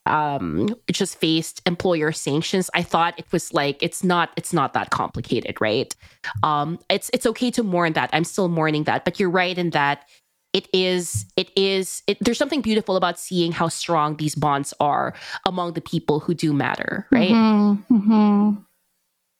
um, 0.06 0.76
just 0.92 1.18
faced 1.18 1.62
employer 1.66 2.12
sanctions. 2.12 2.70
I 2.74 2.82
thought 2.82 3.18
it 3.20 3.32
was 3.32 3.54
like 3.54 3.82
it's 3.82 4.04
not 4.04 4.32
it's 4.36 4.54
not 4.54 4.74
that 4.74 4.90
complicated, 4.90 5.62
right? 5.62 5.96
Um, 6.44 6.80
it's 6.90 7.10
it's 7.14 7.26
okay 7.26 7.52
to 7.52 7.64
mourn 7.64 7.94
that. 7.94 8.10
I'm 8.14 8.24
still 8.24 8.50
mourning 8.50 8.86
that, 8.86 9.06
but 9.06 9.20
you're 9.20 9.30
right 9.30 9.58
in 9.58 9.70
that 9.72 10.08
it 10.54 10.68
is 10.74 11.26
it 11.38 11.52
is 11.56 12.02
it, 12.08 12.18
there's 12.22 12.38
something 12.38 12.62
beautiful 12.62 12.96
about 12.96 13.20
seeing 13.20 13.52
how 13.52 13.68
strong 13.68 14.18
these 14.18 14.36
bonds 14.36 14.74
are 14.80 15.14
among 15.46 15.74
the 15.74 15.82
people 15.82 16.20
who 16.20 16.34
do 16.34 16.54
matter, 16.54 17.08
right? 17.12 17.30
Mm-hmm, 17.30 17.96
mm-hmm. 17.96 18.62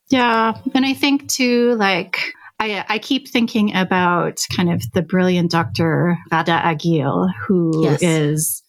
Yeah, 0.10 0.54
and 0.74 0.86
I 0.86 0.94
think 0.94 1.30
too, 1.30 1.76
like 1.76 2.34
I, 2.60 2.86
I 2.90 3.00
keep 3.00 3.30
thinking 3.30 3.76
about 3.76 4.42
kind 4.56 4.72
of 4.72 4.84
the 4.92 5.02
brilliant 5.02 5.52
Dr. 5.52 6.18
Ghada 6.32 6.62
Ageel, 6.62 7.32
who 7.48 7.84
yes. 7.84 8.02
is 8.02 8.64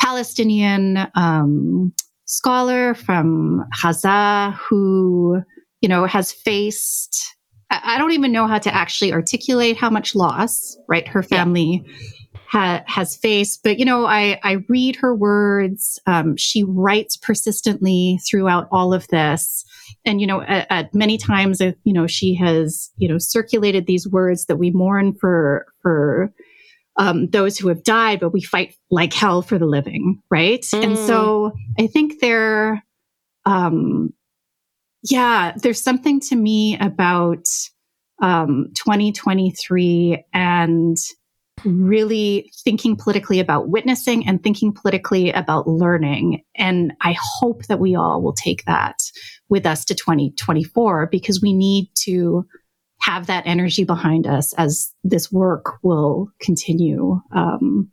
Palestinian 0.00 1.06
um, 1.14 1.92
scholar 2.24 2.94
from 2.94 3.64
Gaza 3.80 4.58
who, 4.58 5.42
you 5.80 5.88
know, 5.88 6.06
has 6.06 6.32
faced, 6.32 7.36
I 7.70 7.98
don't 7.98 8.12
even 8.12 8.32
know 8.32 8.48
how 8.48 8.58
to 8.58 8.74
actually 8.74 9.12
articulate 9.12 9.76
how 9.76 9.90
much 9.90 10.14
loss, 10.14 10.76
right? 10.88 11.06
Her 11.06 11.22
family 11.22 11.84
yeah. 11.86 12.40
ha- 12.48 12.84
has 12.86 13.16
faced. 13.16 13.62
But, 13.62 13.78
you 13.78 13.84
know, 13.84 14.06
I, 14.06 14.40
I 14.42 14.64
read 14.68 14.96
her 14.96 15.14
words. 15.14 16.00
Um, 16.06 16.36
she 16.36 16.64
writes 16.64 17.16
persistently 17.16 18.18
throughout 18.28 18.66
all 18.72 18.92
of 18.92 19.06
this. 19.08 19.64
And, 20.04 20.20
you 20.20 20.26
know, 20.26 20.42
at, 20.42 20.66
at 20.70 20.94
many 20.94 21.18
times, 21.18 21.60
you 21.60 21.92
know, 21.92 22.06
she 22.06 22.34
has, 22.34 22.90
you 22.96 23.08
know, 23.08 23.18
circulated 23.18 23.86
these 23.86 24.08
words 24.08 24.46
that 24.46 24.56
we 24.56 24.70
mourn 24.70 25.14
for, 25.14 25.66
for, 25.82 26.32
um, 26.98 27.28
those 27.28 27.58
who 27.58 27.68
have 27.68 27.84
died, 27.84 28.20
but 28.20 28.32
we 28.32 28.40
fight 28.40 28.74
like 28.90 29.12
hell 29.12 29.42
for 29.42 29.58
the 29.58 29.66
living, 29.66 30.22
right? 30.30 30.62
Mm. 30.62 30.84
And 30.84 30.98
so 30.98 31.52
I 31.78 31.86
think 31.86 32.20
there, 32.20 32.82
um, 33.44 34.14
yeah, 35.02 35.52
there's 35.56 35.82
something 35.82 36.20
to 36.20 36.36
me 36.36 36.78
about 36.78 37.46
um, 38.22 38.68
2023 38.74 40.24
and 40.32 40.96
really 41.64 42.50
thinking 42.64 42.96
politically 42.96 43.40
about 43.40 43.68
witnessing 43.68 44.26
and 44.26 44.42
thinking 44.42 44.72
politically 44.72 45.30
about 45.32 45.66
learning. 45.66 46.42
And 46.56 46.92
I 47.00 47.16
hope 47.18 47.66
that 47.66 47.80
we 47.80 47.94
all 47.94 48.22
will 48.22 48.34
take 48.34 48.64
that 48.64 48.96
with 49.48 49.66
us 49.66 49.84
to 49.86 49.94
2024 49.94 51.08
because 51.10 51.40
we 51.40 51.52
need 51.52 51.90
to 52.04 52.44
have 53.00 53.26
that 53.26 53.46
energy 53.46 53.84
behind 53.84 54.26
us 54.26 54.52
as 54.54 54.92
this 55.04 55.30
work 55.30 55.82
will 55.82 56.28
continue 56.40 57.20
um, 57.34 57.90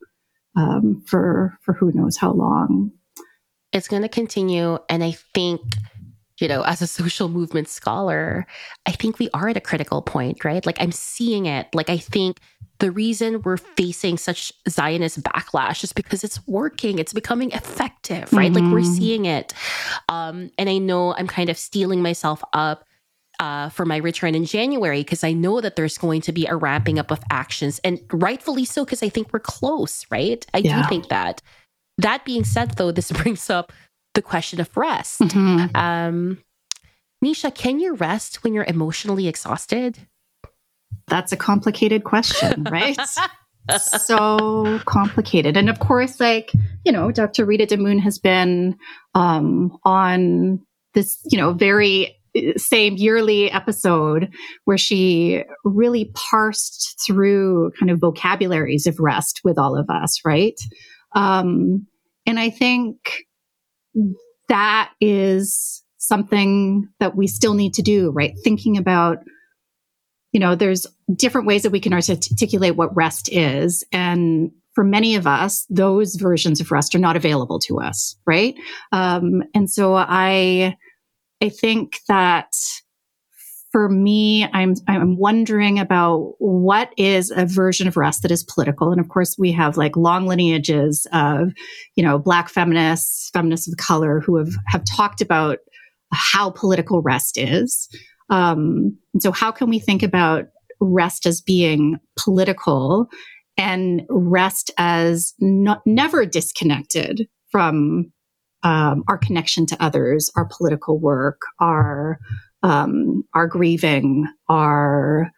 um, 0.56 1.04
for 1.08 1.58
for 1.62 1.74
who 1.74 1.92
knows 1.94 2.18
how 2.18 2.32
long. 2.32 2.92
It's 3.72 3.88
going 3.88 4.04
to 4.04 4.10
continue, 4.10 4.78
and 4.90 5.04
I 5.04 5.12
think 5.34 5.62
you 6.40 6.48
know, 6.48 6.64
as 6.64 6.82
a 6.82 6.88
social 6.88 7.30
movement 7.30 7.70
scholar, 7.70 8.46
I 8.86 8.92
think 8.92 9.20
we 9.20 9.30
are 9.34 9.50
at 9.50 9.58
a 9.58 9.62
critical 9.62 10.02
point, 10.02 10.44
right? 10.44 10.66
Like 10.66 10.78
I'm 10.80 10.92
seeing 10.92 11.46
it. 11.46 11.68
Like 11.74 11.90
I 11.90 11.98
think 11.98 12.40
the 12.80 12.92
reason 12.92 13.42
we're 13.44 13.58
facing 13.58 14.18
such 14.18 14.52
Zionist 14.68 15.22
backlash 15.24 15.84
is 15.84 15.94
because 15.94 16.24
it's 16.24 16.46
working, 16.48 17.00
it's 17.00 17.14
becoming 17.14 17.52
effective, 17.52 18.32
right? 18.34 18.52
Mm-hmm. 18.52 18.66
Like 18.66 18.74
we're 18.74 18.82
mm-hmm. 18.82 18.94
seeing 18.94 19.26
it. 19.26 19.54
Um, 20.10 20.52
and 20.58 20.70
I 20.70 20.80
know 20.80 21.14
I'm 21.16 21.28
kind 21.28 21.50
of 21.50 21.58
steeling 21.58 22.02
myself 22.02 22.44
up 22.52 22.86
uh, 23.40 23.70
for 23.70 23.86
my 23.86 23.98
return 23.98 24.36
in 24.36 24.46
January 24.46 25.02
because 25.02 25.24
I 25.24 25.34
know 25.34 25.62
that 25.62 25.76
there's 25.76 25.98
going 25.98 26.22
to 26.22 26.32
be 26.32 26.46
a 26.46 26.56
ramping 26.56 27.00
up 27.00 27.12
of 27.12 27.20
actions, 27.32 27.80
and 27.84 28.00
rightfully 28.12 28.66
so 28.66 28.86
because 28.86 29.04
I 29.04 29.10
think 29.10 29.34
we're 29.34 29.40
close, 29.40 30.06
right? 30.12 30.46
I 30.54 30.60
yeah. 30.60 30.82
do 30.82 30.90
think 30.90 31.10
that. 31.10 31.42
That 32.00 32.26
being 32.26 32.44
said, 32.44 32.72
though, 32.72 32.92
this 32.92 33.12
brings 33.24 33.50
up 33.50 33.72
the 34.14 34.22
question 34.22 34.62
of 34.62 34.76
rest. 34.76 35.22
Mm-hmm. 35.22 35.76
Um, 35.76 36.44
Nisha, 37.24 37.54
can 37.54 37.80
you 37.80 37.96
rest 37.96 38.44
when 38.44 38.54
you're 38.54 38.66
emotionally 38.66 39.28
exhausted? 39.28 39.98
That's 41.08 41.32
a 41.32 41.38
complicated 41.38 42.04
question, 42.04 42.64
right? 42.64 42.98
so 43.78 44.80
complicated. 44.86 45.58
And 45.58 45.70
of 45.70 45.80
course, 45.80 46.20
like, 46.20 46.52
you 46.86 46.92
know, 46.92 47.12
Dr. 47.12 47.46
Rita 47.46 47.66
Dhamoon 47.66 48.00
has 48.00 48.20
been 48.20 48.78
um, 49.16 49.78
on 49.84 50.62
this, 50.94 51.20
you 51.26 51.38
know, 51.38 51.54
very 51.54 52.18
uh, 52.36 52.58
same 52.58 52.96
yearly 52.96 53.52
episode 53.52 54.34
where 54.66 54.78
she 54.78 55.44
really 55.64 56.12
parsed 56.14 57.02
through 57.06 57.72
kind 57.80 57.92
of 57.92 58.00
vocabularies 58.00 58.88
of 58.88 59.00
rest 59.00 59.42
with 59.44 59.58
all 59.58 59.78
of 59.78 59.90
us, 59.90 60.20
right? 60.26 60.60
Um, 61.16 61.88
and 62.26 62.40
I 62.40 62.50
think 62.50 62.98
that 64.50 64.92
is 65.00 65.84
something 65.98 66.88
that 67.00 67.16
we 67.16 67.28
still 67.28 67.54
need 67.54 67.74
to 67.76 67.82
do, 67.82 68.12
right? 68.12 68.34
Thinking 68.44 68.78
about, 68.78 69.20
you 70.34 70.40
know, 70.40 70.56
there's 70.56 70.86
different 71.16 71.48
ways 71.48 71.64
that 71.64 71.72
we 71.72 71.80
can 71.80 71.94
articulate 71.94 72.76
what 72.76 72.96
rest 72.96 73.30
is. 73.32 73.84
And 73.92 74.52
for 74.74 74.84
many 74.84 75.16
of 75.16 75.28
us, 75.28 75.66
those 75.70 76.16
versions 76.16 76.60
of 76.60 76.72
rest 76.72 76.96
are 76.96 77.00
not 77.00 77.16
available 77.16 77.60
to 77.60 77.80
us, 77.80 78.18
right? 78.26 78.56
Um, 78.92 79.44
and 79.54 79.70
so 79.70 79.94
I, 79.96 80.76
I 81.42 81.50
think 81.50 82.00
that 82.08 82.52
for 83.72 83.90
me, 83.90 84.48
I'm 84.54 84.76
I'm 84.88 85.18
wondering 85.18 85.80
about 85.80 86.36
what 86.38 86.94
is 86.96 87.32
a 87.32 87.48
version 87.48 87.88
of 87.88 87.98
rest 87.98 88.22
that 88.22 88.30
is 88.30 88.44
political. 88.44 88.92
And 88.92 89.02
of 89.02 89.10
course, 89.10 89.36
we 89.38 89.52
have 89.52 89.78
like 89.78 89.98
long 89.98 90.28
lineages 90.28 91.08
of, 91.12 91.54
you 91.96 92.04
know, 92.04 92.20
black 92.20 92.50
feminists, 92.50 93.32
feminists 93.32 93.68
of 93.68 93.76
color 93.78 94.20
who 94.20 94.38
have 94.38 94.54
have 94.68 94.84
talked 94.86 95.22
about 95.22 95.58
how 96.14 96.52
political 96.52 97.02
rest 97.02 97.36
is. 97.36 97.90
Um, 98.34 98.98
so, 99.20 99.32
how 99.32 99.52
can 99.52 99.70
we 99.70 99.78
think 99.78 100.02
about 100.02 100.46
rest 100.80 101.28
as 101.28 101.40
being 101.40 101.98
political 102.18 103.08
and 103.58 104.02
rest 104.10 104.72
as 104.78 105.36
not, 105.40 105.82
never 105.86 106.26
disconnected 106.26 107.28
from 107.52 108.12
um, 108.64 109.04
our 109.08 109.20
connection 109.20 109.68
to 109.68 109.84
others, 109.84 110.32
our 110.36 110.46
political 110.46 111.00
work, 111.00 111.42
our 111.60 112.18
um, 112.64 113.24
our 113.36 113.46
grieving, 113.46 114.26
our 114.50 115.30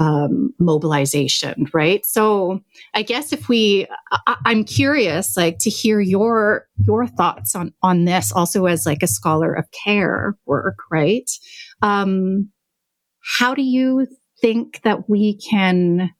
um, 0.00 0.52
mobilization, 0.58 1.66
right? 1.74 2.04
So 2.06 2.60
I 2.94 3.02
guess 3.02 3.34
if 3.34 3.48
we, 3.50 3.86
I, 4.26 4.36
I'm 4.46 4.64
curious, 4.64 5.36
like 5.36 5.58
to 5.58 5.70
hear 5.70 6.00
your 6.00 6.66
your 6.78 7.06
thoughts 7.06 7.54
on 7.54 7.74
on 7.82 8.06
this, 8.06 8.32
also 8.32 8.64
as 8.64 8.86
like 8.86 9.02
a 9.02 9.06
scholar 9.06 9.52
of 9.52 9.70
care 9.70 10.36
work, 10.46 10.78
right? 10.90 11.30
Um, 11.82 12.48
how 13.38 13.54
do 13.54 13.62
you 13.62 14.06
think 14.40 14.80
that 14.82 15.08
we 15.08 15.36
can 15.36 16.10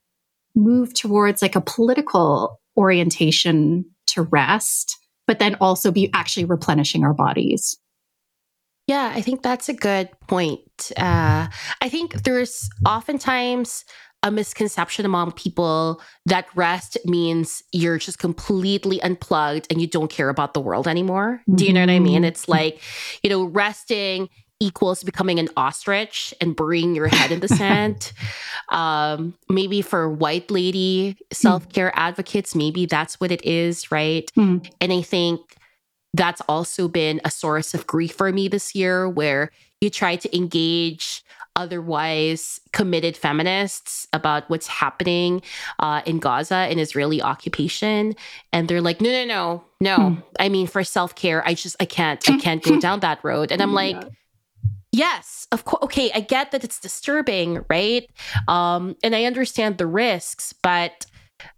move 0.55 0.93
towards 0.93 1.41
like 1.41 1.57
a 1.57 1.63
political 1.63 2.61
orientation 2.77 3.87
to 4.09 4.23
rest, 4.23 4.99
but 5.27 5.39
then 5.39 5.55
also 5.55 5.91
be 5.91 6.11
actually 6.13 6.45
replenishing 6.45 7.03
our 7.03 7.15
bodies? 7.15 7.79
Yeah, 8.91 9.13
I 9.15 9.23
think 9.23 9.43
that's 9.43 9.69
a 9.69 9.73
good 9.73 10.11
point. 10.27 10.91
Uh, 10.97 11.47
I 11.81 11.89
think 11.89 12.25
there's 12.25 12.69
oftentimes 12.85 13.85
a 14.25 14.33
misconception 14.33 15.07
among 15.07 15.31
people 15.31 16.03
that 16.27 16.47
rest 16.57 16.99
means 17.05 17.63
you're 17.71 17.99
just 17.99 18.19
completely 18.19 19.01
unplugged 19.01 19.69
and 19.71 19.81
you 19.81 19.87
don't 19.87 20.11
care 20.11 20.29
about 20.29 20.55
the 20.55 20.61
world 20.61 20.89
anymore. 20.89 21.41
Do 21.55 21.65
you 21.65 21.73
know 21.73 21.83
what 21.83 21.89
I 21.89 22.01
mean? 22.01 22.23
Mm-hmm. 22.23 22.25
It's 22.25 22.49
like, 22.49 22.83
you 23.23 23.31
know, 23.31 23.45
resting 23.45 24.29
equals 24.59 25.05
becoming 25.05 25.39
an 25.39 25.51
ostrich 25.57 26.35
and 26.41 26.57
burying 26.57 26.97
your 26.97 27.07
head 27.07 27.31
in 27.31 27.39
the 27.39 27.49
sand. 27.49 28.13
um, 28.71 29.35
maybe 29.49 29.83
for 29.83 30.11
white 30.11 30.51
lady 30.51 31.17
self 31.33 31.69
care 31.69 31.91
mm. 31.91 31.95
advocates, 31.95 32.57
maybe 32.57 32.87
that's 32.87 33.21
what 33.21 33.31
it 33.31 33.45
is, 33.47 33.93
right? 33.93 34.29
Mm. 34.37 34.69
And 34.81 34.93
I 34.93 35.01
think 35.01 35.60
that's 36.15 36.41
also 36.43 36.89
been 36.89 37.21
a 37.25 37.31
source 37.31 37.75
of 37.75 37.87
grief 37.87 38.13
for 38.13 38.33
me 38.33 38.49
this 38.49 38.75
year, 38.75 39.09
where 39.09 39.51
you 39.81 39.91
try 39.91 40.17
to 40.17 40.37
engage 40.37 41.25
otherwise 41.57 42.61
committed 42.73 43.17
feminists 43.17 44.07
about 44.13 44.49
what's 44.49 44.67
happening 44.67 45.43
uh, 45.79 46.01
in 46.07 46.19
Gaza 46.19 46.55
and 46.55 46.81
Israeli 46.81 47.21
occupation, 47.21 48.15
and 48.53 48.69
they're 48.69 48.81
like, 48.81 49.01
"No, 49.01 49.11
no, 49.11 49.25
no, 49.25 49.65
no. 49.81 50.11
Hmm. 50.11 50.21
I 50.39 50.49
mean, 50.49 50.67
for 50.67 50.83
self 50.85 51.15
care, 51.15 51.47
I 51.47 51.55
just 51.55 51.77
I 51.81 51.85
can't 51.85 52.23
I 52.29 52.39
can't 52.39 52.63
go 52.63 52.81
down 52.87 53.01
that 53.01 53.23
road." 53.23 53.53
And 53.53 53.63
I'm 53.63 53.75
like. 53.75 53.97
Yeah. 53.97 54.09
Yes, 54.93 55.47
of 55.53 55.65
course. 55.65 55.85
Okay, 55.85 56.11
I 56.13 56.19
get 56.19 56.51
that 56.51 56.65
it's 56.65 56.81
disturbing, 56.81 57.65
right? 57.71 58.11
Um, 58.49 58.97
and 59.05 59.15
I 59.15 59.23
understand 59.23 59.79
the 59.79 59.87
risks, 59.87 60.53
but 60.53 61.07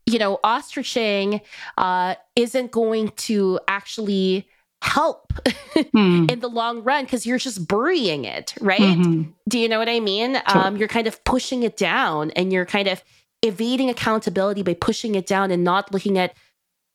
you 0.06 0.18
know, 0.18 0.38
ostriching 0.44 1.40
uh, 1.78 2.14
isn't 2.36 2.70
going 2.70 3.10
to 3.10 3.58
actually 3.68 4.48
help 4.82 5.32
mm. 5.76 6.30
in 6.30 6.40
the 6.40 6.48
long 6.48 6.82
run 6.82 7.04
because 7.04 7.24
you're 7.24 7.38
just 7.38 7.68
burying 7.68 8.24
it, 8.24 8.54
right? 8.60 8.80
Mm-hmm. 8.80 9.30
Do 9.48 9.58
you 9.58 9.68
know 9.68 9.78
what 9.78 9.88
I 9.88 10.00
mean? 10.00 10.42
Um, 10.46 10.76
you're 10.76 10.88
kind 10.88 11.06
of 11.06 11.22
pushing 11.24 11.62
it 11.62 11.76
down 11.76 12.32
and 12.32 12.52
you're 12.52 12.66
kind 12.66 12.88
of 12.88 13.02
evading 13.42 13.90
accountability 13.90 14.62
by 14.62 14.74
pushing 14.74 15.14
it 15.14 15.26
down 15.26 15.50
and 15.50 15.62
not 15.62 15.92
looking 15.92 16.18
at 16.18 16.34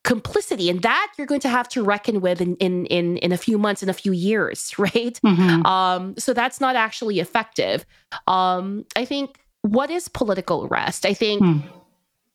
complicity 0.04 0.70
and 0.70 0.82
that 0.84 1.12
you're 1.18 1.28
going 1.28 1.42
to 1.42 1.50
have 1.50 1.68
to 1.68 1.84
reckon 1.84 2.22
with 2.22 2.40
in 2.40 2.56
in 2.58 2.86
in, 2.86 3.18
in 3.18 3.32
a 3.34 3.38
few 3.38 3.58
months 3.58 3.84
in 3.84 3.90
a 3.90 3.94
few 3.94 4.14
years 4.14 4.74
right 4.80 5.20
mm-hmm. 5.26 5.66
um 5.66 6.16
so 6.18 6.34
that's 6.34 6.62
not 6.62 6.78
actually 6.78 7.20
effective 7.20 7.86
um 8.26 8.86
i 8.96 9.04
think 9.04 9.38
what 9.64 9.92
is 9.92 10.08
political 10.08 10.66
rest 10.70 11.06
i 11.06 11.14
think 11.14 11.42
mm 11.42 11.62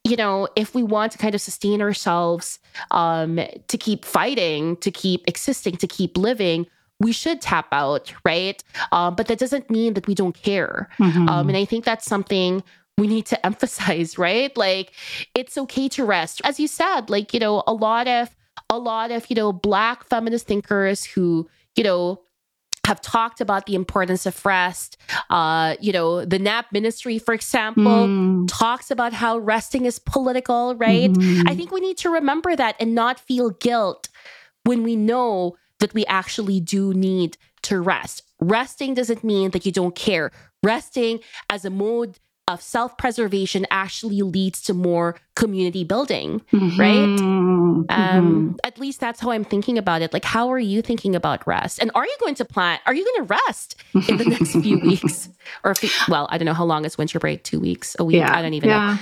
you 0.04 0.16
know, 0.16 0.48
if 0.56 0.74
we 0.74 0.82
want 0.82 1.12
to 1.12 1.18
kind 1.18 1.34
of 1.34 1.40
sustain 1.40 1.80
ourselves, 1.80 2.58
um, 2.90 3.38
to 3.68 3.78
keep 3.78 4.04
fighting, 4.04 4.76
to 4.78 4.90
keep 4.90 5.28
existing, 5.28 5.76
to 5.76 5.86
keep 5.86 6.16
living, 6.18 6.66
we 6.98 7.12
should 7.12 7.40
tap 7.40 7.66
out, 7.72 8.12
right? 8.24 8.62
Um, 8.90 9.14
but 9.14 9.26
that 9.28 9.38
doesn't 9.38 9.70
mean 9.70 9.94
that 9.94 10.06
we 10.06 10.14
don't 10.14 10.34
care. 10.34 10.88
Mm-hmm. 10.98 11.28
Um, 11.28 11.48
and 11.48 11.56
I 11.56 11.64
think 11.64 11.84
that's 11.84 12.06
something 12.06 12.62
we 12.98 13.06
need 13.06 13.26
to 13.26 13.46
emphasize, 13.46 14.18
right? 14.18 14.56
Like, 14.56 14.92
it's 15.34 15.56
okay 15.58 15.88
to 15.90 16.04
rest. 16.04 16.40
As 16.44 16.58
you 16.58 16.68
said, 16.68 17.10
like, 17.10 17.32
you 17.34 17.40
know, 17.40 17.62
a 17.66 17.72
lot 17.72 18.08
of, 18.08 18.34
a 18.70 18.78
lot 18.78 19.10
of, 19.10 19.28
you 19.28 19.36
know, 19.36 19.52
Black 19.52 20.04
feminist 20.04 20.46
thinkers 20.46 21.04
who, 21.04 21.48
you 21.76 21.84
know, 21.84 22.20
have 22.86 23.00
talked 23.00 23.40
about 23.40 23.66
the 23.66 23.74
importance 23.74 24.26
of 24.26 24.44
rest. 24.44 24.96
Uh, 25.30 25.76
you 25.80 25.92
know, 25.92 26.24
the 26.24 26.38
NAP 26.38 26.72
ministry, 26.72 27.18
for 27.18 27.32
example, 27.32 27.84
mm. 27.84 28.48
talks 28.48 28.90
about 28.90 29.12
how 29.12 29.38
resting 29.38 29.86
is 29.86 29.98
political, 29.98 30.74
right? 30.76 31.12
Mm. 31.12 31.48
I 31.48 31.54
think 31.54 31.70
we 31.70 31.80
need 31.80 31.96
to 31.98 32.10
remember 32.10 32.56
that 32.56 32.76
and 32.80 32.94
not 32.94 33.20
feel 33.20 33.50
guilt 33.50 34.08
when 34.64 34.82
we 34.82 34.96
know 34.96 35.56
that 35.78 35.94
we 35.94 36.04
actually 36.06 36.60
do 36.60 36.92
need 36.92 37.36
to 37.62 37.80
rest. 37.80 38.22
Resting 38.40 38.94
doesn't 38.94 39.22
mean 39.22 39.50
that 39.50 39.64
you 39.64 39.72
don't 39.72 39.94
care. 39.94 40.32
Resting 40.62 41.20
as 41.50 41.64
a 41.64 41.70
mode 41.70 42.18
of 42.52 42.62
self 42.62 42.96
preservation 42.98 43.66
actually 43.70 44.22
leads 44.22 44.62
to 44.62 44.74
more 44.74 45.16
community 45.34 45.84
building, 45.84 46.40
mm-hmm. 46.52 46.80
right? 46.80 47.18
Um, 47.18 47.86
mm-hmm. 47.88 48.56
At 48.64 48.78
least 48.78 49.00
that's 49.00 49.20
how 49.20 49.30
I'm 49.30 49.44
thinking 49.44 49.78
about 49.78 50.02
it. 50.02 50.12
Like, 50.12 50.24
how 50.24 50.50
are 50.52 50.58
you 50.58 50.82
thinking 50.82 51.14
about 51.14 51.46
rest? 51.46 51.80
And 51.80 51.90
are 51.94 52.04
you 52.04 52.16
going 52.20 52.34
to 52.36 52.44
plan? 52.44 52.78
Are 52.86 52.94
you 52.94 53.04
going 53.04 53.26
to 53.26 53.34
rest 53.34 53.76
in 54.08 54.16
the 54.16 54.24
next 54.24 54.52
few 54.52 54.78
weeks? 54.82 55.28
Or, 55.64 55.74
you, 55.80 55.88
well, 56.08 56.28
I 56.30 56.38
don't 56.38 56.46
know 56.46 56.54
how 56.54 56.64
long 56.64 56.84
is 56.84 56.98
winter 56.98 57.18
break? 57.18 57.42
Two 57.44 57.60
weeks, 57.60 57.96
a 57.98 58.04
week? 58.04 58.16
Yeah. 58.16 58.36
I 58.36 58.42
don't 58.42 58.54
even 58.54 58.70
yeah. 58.70 58.94
know. 58.94 58.98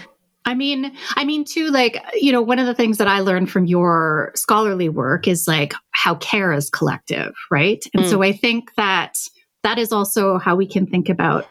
I 0.47 0.55
mean, 0.55 0.93
I 1.17 1.25
mean, 1.25 1.45
too, 1.45 1.69
like, 1.71 2.03
you 2.15 2.33
know, 2.33 2.41
one 2.41 2.59
of 2.59 2.67
the 2.67 2.75
things 2.75 2.97
that 2.99 3.07
I 3.07 3.21
learned 3.21 3.51
from 3.51 3.67
your 3.67 4.33
scholarly 4.35 4.89
work 4.89 5.29
is 5.29 5.47
like 5.47 5.75
how 5.91 6.15
care 6.15 6.53
is 6.53 6.71
collective, 6.71 7.35
right? 7.51 7.85
And 7.93 8.05
mm. 8.05 8.11
so 8.11 8.23
I 8.23 8.33
think 8.33 8.75
that 8.77 9.19
that 9.63 9.79
is 9.79 9.93
also 9.93 10.39
how 10.39 10.57
we 10.57 10.67
can 10.67 10.87
think 10.87 11.09
about 11.09 11.47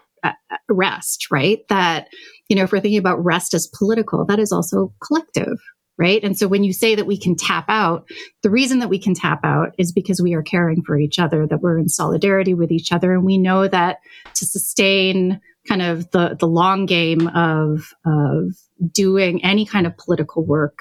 rest, 0.69 1.27
right? 1.32 1.60
That, 1.69 2.08
you 2.47 2.55
know, 2.55 2.63
if 2.63 2.71
we're 2.71 2.79
thinking 2.79 2.99
about 2.99 3.23
rest 3.23 3.53
as 3.53 3.67
political, 3.67 4.25
that 4.25 4.39
is 4.39 4.51
also 4.51 4.93
collective, 5.05 5.58
right? 5.97 6.23
And 6.23 6.38
so 6.38 6.47
when 6.47 6.63
you 6.63 6.73
say 6.73 6.95
that 6.95 7.08
we 7.08 7.17
can 7.17 7.36
tap 7.36 7.65
out, 7.67 8.08
the 8.41 8.49
reason 8.49 8.79
that 8.79 8.88
we 8.88 8.99
can 8.99 9.13
tap 9.13 9.41
out 9.43 9.73
is 9.77 9.91
because 9.91 10.21
we 10.21 10.34
are 10.34 10.41
caring 10.41 10.82
for 10.84 10.97
each 10.97 11.19
other, 11.19 11.45
that 11.47 11.62
we're 11.62 11.77
in 11.77 11.89
solidarity 11.89 12.53
with 12.53 12.71
each 12.71 12.91
other. 12.91 13.13
And 13.13 13.25
we 13.25 13.38
know 13.38 13.67
that 13.67 13.97
to 14.36 14.45
sustain 14.45 15.41
kind 15.67 15.82
of 15.82 16.10
the, 16.12 16.36
the 16.39 16.47
long 16.47 16.86
game 16.86 17.27
of, 17.27 17.93
of 18.05 18.55
doing 18.91 19.43
any 19.43 19.65
kind 19.65 19.86
of 19.86 19.97
political 19.97 20.45
work, 20.45 20.79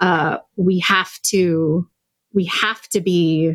uh, 0.00 0.38
we 0.56 0.78
have 0.80 1.10
to, 1.22 1.88
we 2.32 2.44
have 2.44 2.82
to 2.88 3.00
be 3.00 3.54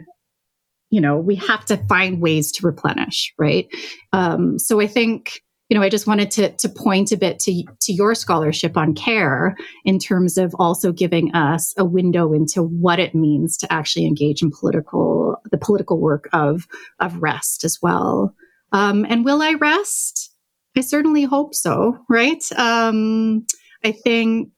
you 0.94 1.02
know, 1.02 1.18
we 1.18 1.34
have 1.34 1.66
to 1.66 1.78
find 1.88 2.22
ways 2.22 2.52
to 2.52 2.68
replenish, 2.68 3.34
right? 3.40 3.68
Um, 4.12 4.60
so 4.60 4.80
I 4.80 4.86
think, 4.86 5.42
you 5.68 5.76
know, 5.76 5.84
I 5.84 5.90
just 5.90 6.06
wanted 6.06 6.30
to 6.32 6.52
to 6.52 6.70
point 6.70 7.12
a 7.12 7.18
bit 7.18 7.40
to 7.40 7.64
to 7.82 7.92
your 7.92 8.14
scholarship 8.14 8.78
on 8.78 8.94
care 8.94 9.56
in 9.86 9.98
terms 9.98 10.38
of 10.38 10.54
also 10.60 10.92
giving 10.92 11.34
us 11.34 11.74
a 11.80 11.84
window 11.84 12.32
into 12.32 12.62
what 12.62 13.00
it 13.00 13.16
means 13.16 13.58
to 13.58 13.74
actually 13.74 14.06
engage 14.06 14.44
in 14.44 14.52
political 14.52 15.38
the 15.50 15.58
political 15.58 16.00
work 16.00 16.30
of 16.32 16.68
of 17.00 17.20
rest 17.20 17.64
as 17.64 17.80
well. 17.82 18.36
Um, 18.72 19.04
and 19.10 19.26
will 19.26 19.42
I 19.42 19.54
rest? 19.54 20.32
I 20.78 20.82
certainly 20.82 21.24
hope 21.24 21.56
so, 21.56 21.98
right? 22.08 22.44
Um, 22.56 23.48
I 23.84 23.94
think, 23.94 24.50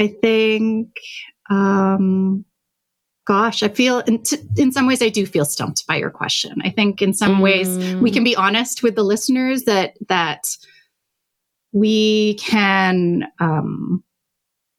I 0.00 0.14
think, 0.22 0.88
um, 1.50 2.46
gosh, 3.26 3.62
I 3.62 3.68
feel 3.68 4.00
in, 4.00 4.22
t- 4.22 4.38
in 4.56 4.72
some 4.72 4.86
ways 4.86 5.02
I 5.02 5.08
do 5.08 5.26
feel 5.26 5.44
stumped 5.44 5.86
by 5.86 5.96
your 5.96 6.10
question. 6.10 6.60
I 6.64 6.70
think 6.70 7.02
in 7.02 7.14
some 7.14 7.36
mm. 7.36 7.42
ways 7.42 7.94
we 7.96 8.10
can 8.10 8.24
be 8.24 8.36
honest 8.36 8.82
with 8.82 8.94
the 8.94 9.04
listeners 9.04 9.64
that 9.64 9.96
that 10.08 10.42
we 11.72 12.34
can 12.34 13.24
um, 13.38 14.02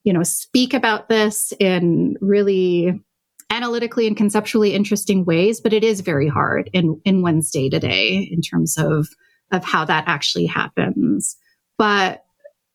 you 0.04 0.14
know 0.14 0.24
speak 0.24 0.74
about 0.74 1.10
this 1.10 1.54
in 1.60 2.18
really 2.22 3.02
analytically 3.50 4.08
and 4.08 4.18
conceptually 4.18 4.74
interesting 4.74 5.26
ways, 5.26 5.62
but 5.62 5.74
it 5.74 5.84
is 5.84 6.02
very 6.02 6.28
hard 6.28 6.70
in 6.74 7.00
in 7.06 7.22
one's 7.22 7.50
day 7.52 7.70
to 7.70 7.80
day 7.80 8.30
in 8.32 8.42
terms 8.42 8.78
of 8.78 9.08
of 9.52 9.64
how 9.64 9.86
that 9.86 10.04
actually 10.08 10.48
happens. 10.48 11.38
But 11.78 12.24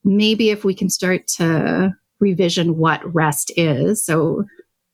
maybe 0.04 0.50
if 0.50 0.64
we 0.64 0.74
can 0.74 0.88
start 0.88 1.26
to 1.36 1.92
revision 2.20 2.76
what 2.78 3.14
rest 3.14 3.52
is, 3.56 4.04
so 4.04 4.44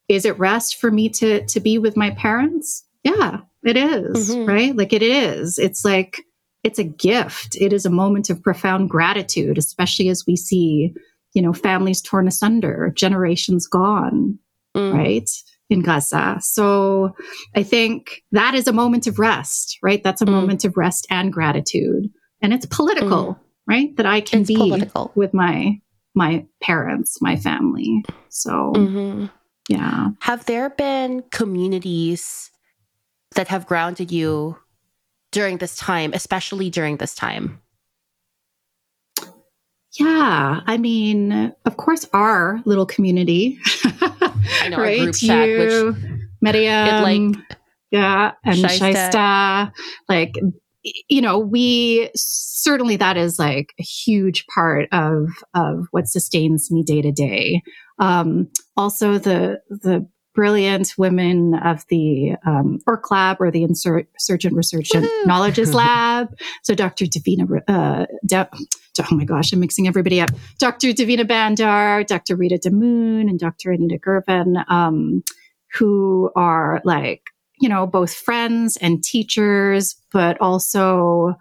is 0.08 0.24
it 0.24 0.38
rest 0.38 0.76
for 0.76 0.90
me 0.90 1.08
to 1.10 1.44
to 1.46 1.60
be 1.60 1.78
with 1.78 1.96
my 1.96 2.10
parents? 2.12 2.84
Yeah, 3.02 3.40
it 3.62 3.76
is, 3.76 4.30
mm-hmm. 4.30 4.48
right? 4.48 4.76
Like 4.76 4.92
it 4.92 5.02
is. 5.02 5.58
It's 5.58 5.84
like 5.84 6.20
it's 6.62 6.78
a 6.78 6.84
gift. 6.84 7.56
It 7.60 7.72
is 7.72 7.84
a 7.84 7.90
moment 7.90 8.30
of 8.30 8.42
profound 8.42 8.90
gratitude, 8.90 9.58
especially 9.58 10.08
as 10.08 10.24
we 10.26 10.36
see, 10.36 10.94
you 11.34 11.42
know, 11.42 11.52
families 11.52 12.00
torn 12.00 12.26
asunder, 12.26 12.92
generations 12.94 13.66
gone, 13.66 14.38
mm. 14.74 14.92
right? 14.92 15.28
In 15.70 15.82
Gaza. 15.82 16.38
So 16.40 17.14
I 17.54 17.62
think 17.62 18.22
that 18.32 18.54
is 18.54 18.66
a 18.66 18.72
moment 18.72 19.06
of 19.06 19.18
rest, 19.18 19.78
right? 19.82 20.02
That's 20.02 20.22
a 20.22 20.26
mm. 20.26 20.32
moment 20.32 20.64
of 20.64 20.76
rest 20.76 21.06
and 21.10 21.32
gratitude. 21.32 22.10
And 22.40 22.52
it's 22.52 22.66
political, 22.66 23.34
mm. 23.34 23.38
right? 23.66 23.96
That 23.96 24.06
I 24.06 24.20
can 24.22 24.40
it's 24.40 24.48
be 24.48 24.56
political. 24.56 25.12
with 25.14 25.34
my 25.34 25.80
my 26.14 26.46
parents, 26.62 27.20
my 27.20 27.36
family. 27.36 28.04
So 28.28 28.72
mm-hmm. 28.74 29.26
Yeah. 29.68 30.08
Have 30.20 30.44
there 30.46 30.70
been 30.70 31.24
communities 31.30 32.50
that 33.34 33.48
have 33.48 33.66
grounded 33.66 34.12
you 34.12 34.58
during 35.32 35.58
this 35.58 35.76
time, 35.76 36.12
especially 36.12 36.70
during 36.70 36.98
this 36.98 37.14
time? 37.14 37.60
Yeah, 39.98 40.60
I 40.66 40.76
mean, 40.76 41.52
of 41.64 41.76
course, 41.76 42.06
our 42.12 42.60
little 42.64 42.86
community. 42.86 43.58
I 43.84 44.68
know 44.68 44.78
right? 44.78 44.98
our 44.98 45.04
group 45.04 45.14
chat, 45.14 45.48
you, 45.48 45.94
which 45.96 46.04
Miriam, 46.40 47.02
like 47.02 47.58
yeah, 47.90 48.32
and 48.44 48.56
Shaista. 48.56 48.92
Shaista, 48.92 49.72
like 50.08 50.34
you 51.08 51.20
know, 51.20 51.38
we 51.38 52.10
certainly 52.14 52.96
that 52.96 53.16
is 53.16 53.38
like 53.38 53.74
a 53.78 53.82
huge 53.82 54.46
part 54.46 54.88
of 54.92 55.28
of 55.54 55.86
what 55.90 56.08
sustains 56.08 56.70
me 56.70 56.82
day 56.82 57.02
to 57.02 57.12
day. 57.12 57.62
Um, 57.98 58.48
also, 58.76 59.18
the 59.18 59.60
the 59.68 60.06
brilliant 60.34 60.94
women 60.98 61.54
of 61.54 61.84
the 61.88 62.34
um, 62.44 62.80
ORC 62.86 63.10
lab 63.10 63.36
or 63.40 63.50
the 63.50 63.62
Insurgent 63.62 64.54
Research 64.54 64.90
and 64.94 65.08
Knowledges 65.26 65.72
Lab. 65.74 66.28
So 66.64 66.74
Dr. 66.74 67.06
Davina, 67.06 67.62
uh, 67.68 68.06
De- 68.26 68.48
oh 68.52 69.14
my 69.14 69.24
gosh, 69.24 69.52
I'm 69.52 69.60
mixing 69.60 69.86
everybody 69.86 70.20
up. 70.20 70.30
Dr. 70.58 70.88
Davina 70.88 71.24
Bhandar, 71.24 72.04
Dr. 72.06 72.36
Rita 72.36 72.58
Dhamoon, 72.58 73.28
and 73.30 73.38
Dr. 73.38 73.70
Anita 73.70 73.98
Girvan, 73.98 74.56
um, 74.68 75.22
who 75.74 76.30
are 76.36 76.80
like, 76.84 77.22
you 77.60 77.68
know, 77.68 77.86
both 77.86 78.14
friends 78.14 78.76
and 78.76 79.02
teachers, 79.02 79.96
but 80.12 80.40
also 80.40 81.34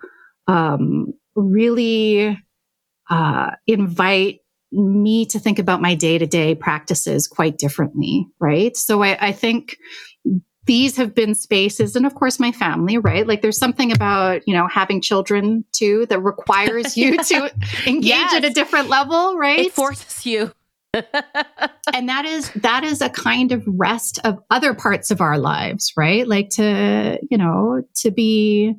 um, 0.47 1.13
really 1.35 2.39
uh, 3.09 3.51
invite 3.67 4.39
me 4.71 5.25
to 5.27 5.39
think 5.39 5.59
about 5.59 5.81
my 5.81 5.93
day 5.95 6.17
to 6.17 6.25
day 6.25 6.55
practices 6.55 7.27
quite 7.27 7.57
differently, 7.57 8.27
right? 8.39 8.75
So 8.75 9.03
I, 9.03 9.27
I, 9.27 9.31
think 9.31 9.77
these 10.65 10.97
have 10.97 11.13
been 11.13 11.35
spaces, 11.35 11.95
and 11.95 12.05
of 12.05 12.15
course, 12.15 12.39
my 12.39 12.51
family, 12.51 12.97
right? 12.97 13.27
Like 13.27 13.41
there's 13.41 13.57
something 13.57 13.91
about, 13.91 14.41
you 14.47 14.53
know, 14.53 14.67
having 14.67 15.01
children 15.01 15.63
too 15.73 16.07
that 16.07 16.19
requires 16.19 16.97
you 16.97 17.17
to 17.17 17.53
engage 17.85 18.05
yes. 18.05 18.33
at 18.33 18.45
a 18.45 18.49
different 18.49 18.89
level, 18.89 19.37
right? 19.37 19.59
It 19.59 19.73
forces 19.73 20.25
you. 20.25 20.51
And 21.93 22.07
that 22.07 22.25
is 22.25 22.51
that 22.51 22.83
is 22.83 23.01
a 23.01 23.09
kind 23.09 23.51
of 23.51 23.63
rest 23.67 24.19
of 24.23 24.37
other 24.51 24.73
parts 24.73 25.11
of 25.11 25.21
our 25.21 25.37
lives 25.37 25.91
right 25.97 26.27
like 26.27 26.49
to 26.49 27.19
you 27.29 27.37
know 27.37 27.81
to 27.95 28.11
be 28.11 28.75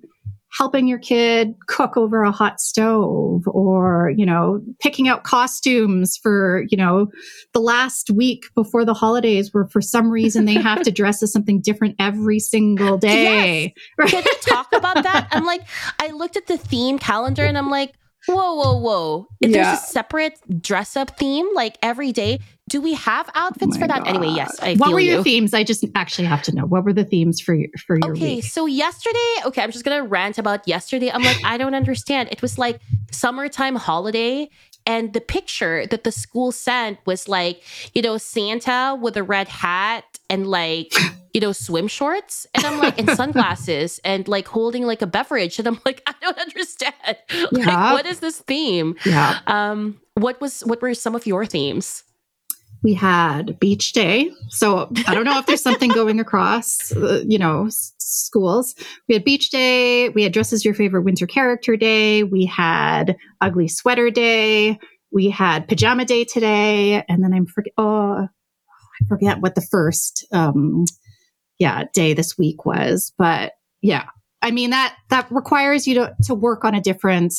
helping 0.57 0.87
your 0.87 0.99
kid 0.99 1.55
cook 1.67 1.97
over 1.97 2.23
a 2.23 2.31
hot 2.31 2.61
stove 2.61 3.43
or, 3.47 4.13
you 4.17 4.25
know, 4.25 4.63
picking 4.81 5.09
out 5.09 5.25
costumes 5.25 6.17
for, 6.17 6.65
you 6.69 6.77
know, 6.77 7.09
the 7.55 7.61
last 7.61 8.09
week 8.11 8.45
before 8.55 8.85
the 8.85 8.95
holidays 8.95 9.53
where 9.53 9.67
for 9.67 9.81
some 9.81 10.11
reason 10.11 10.45
they 10.45 10.55
have 10.55 10.83
to 10.83 10.91
dress 10.93 11.23
as 11.23 11.33
something 11.33 11.61
different 11.61 11.97
every 11.99 12.39
single 12.39 12.97
day. 12.97 13.75
Yes. 13.99 14.11
Can 14.11 14.23
we 14.25 14.37
talk 14.43 14.73
about 14.73 15.03
that? 15.03 15.27
I'm 15.33 15.45
like, 15.45 15.63
I 15.99 16.09
looked 16.09 16.37
at 16.37 16.47
the 16.47 16.57
theme 16.57 17.01
calendar 17.01 17.45
and 17.45 17.59
I'm 17.59 17.71
like, 17.71 17.95
whoa, 18.27 18.55
whoa, 18.55 18.79
whoa. 18.79 19.29
If 19.41 19.51
yeah. 19.51 19.65
there's 19.65 19.79
a 19.79 19.83
separate 19.83 20.63
dress 20.63 20.97
up 20.97 21.19
theme 21.19 21.49
like 21.55 21.79
every 21.83 22.13
day, 22.13 22.41
do 22.69 22.81
we 22.81 22.95
have 22.95 23.29
outfits 23.35 23.77
oh 23.77 23.81
for 23.81 23.87
that? 23.87 24.05
God. 24.05 24.09
Anyway, 24.09 24.29
yes. 24.29 24.59
I 24.61 24.77
what 24.77 24.93
were 24.93 25.01
your 25.01 25.19
you. 25.19 25.23
themes? 25.23 25.53
I 25.53 25.65
just 25.65 25.85
actually 25.95 26.27
have 26.27 26.43
to 26.43 26.55
know. 26.55 26.65
What 26.65 26.85
were 26.85 26.93
the 26.93 27.05
themes 27.05 27.41
for 27.41 27.55
your 27.55 27.69
for 27.87 27.97
your 27.97 28.13
Okay, 28.13 28.37
week? 28.37 28.45
so 28.45 28.67
yesterday, 28.67 29.19
okay, 29.47 29.63
I'm 29.63 29.71
just 29.71 29.85
gonna 29.85 30.05
rant 30.05 30.39
about 30.39 30.67
yesterday. 30.67 31.11
I'm 31.11 31.23
like, 31.23 31.45
I 31.45 31.59
don't 31.59 31.75
understand. 31.75 32.31
It 32.33 32.41
was 32.41 32.59
like 32.59 32.81
summertime 33.11 33.77
holiday, 33.77 34.49
and 34.87 35.13
the 35.13 35.21
picture 35.21 35.87
that 35.87 36.05
the 36.05 36.13
school 36.13 36.53
sent 36.53 36.99
was 37.07 37.29
like, 37.29 37.63
you 37.95 38.03
know, 38.03 38.17
Santa 38.19 38.99
with 39.01 39.17
a 39.17 39.23
red 39.23 39.49
hat 39.49 40.05
and 40.31 40.47
like, 40.47 40.95
you 41.35 41.41
know, 41.41 41.53
swim 41.53 41.89
shorts. 41.89 42.47
And 42.55 42.65
I'm 42.65 42.79
like, 42.79 42.99
and 42.99 43.11
sunglasses 43.17 44.01
and 44.05 44.27
like 44.27 44.49
holding 44.49 44.85
like 44.85 45.03
a 45.03 45.07
beverage. 45.07 45.59
And 45.59 45.69
I'm 45.69 45.81
like, 45.85 46.03
I 46.07 46.15
don't 46.23 46.39
understand. 46.39 46.95
Like, 47.51 47.93
what 47.93 48.07
is 48.07 48.21
this 48.21 48.39
theme? 48.39 48.97
Yeah. 49.05 49.41
Um, 49.47 50.01
what 50.15 50.41
was 50.41 50.61
what 50.61 50.81
were 50.81 50.95
some 50.95 51.15
of 51.15 51.27
your 51.27 51.45
themes? 51.45 52.05
we 52.85 52.93
had 52.93 53.59
beach 53.59 53.95
day. 53.95 54.31
So 54.51 54.91
I 55.09 55.15
don't 55.15 55.25
know 55.25 55.39
if 55.39 55.47
there's 55.47 55.63
something 55.63 55.91
going 55.95 56.21
across, 56.21 56.93
uh, 56.93 57.23
you 57.27 57.39
know, 57.39 57.67
s- 57.67 57.95
schools. 57.97 58.75
We 59.09 59.15
had 59.15 59.25
beach 59.25 59.49
day. 59.49 60.11
We 60.11 60.23
had 60.23 60.33
dress 60.33 60.53
as 60.53 60.67
your 60.67 60.75
favorite 60.75 61.03
winter 61.03 61.27
character 61.27 61.77
day. 61.79 62.25
We 62.25 62.45
had 62.45 63.17
ugly 63.41 63.69
sweater 63.69 64.11
day. 64.11 64.79
We 65.11 65.31
had 65.31 65.67
pajama 65.67 66.05
day 66.05 66.25
today. 66.25 67.03
And 67.09 67.25
then 67.25 67.33
I'm 67.33 67.47
forget, 67.47 67.73
oh, 67.79 68.29
I 68.29 69.09
forget 69.09 69.41
what 69.41 69.55
the 69.55 69.63
first, 69.63 70.27
um, 70.31 70.85
yeah, 71.59 71.85
day 71.93 72.15
this 72.15 72.37
week 72.39 72.65
was. 72.65 73.13
But 73.19 73.53
yeah, 73.83 74.09
I 74.43 74.51
mean, 74.51 74.71
that, 74.71 74.97
that 75.11 75.27
requires 75.31 75.87
you 75.87 75.95
to, 75.95 76.15
to 76.25 76.35
work 76.35 76.65
on 76.65 76.75
a 76.75 76.81
different, 76.81 77.35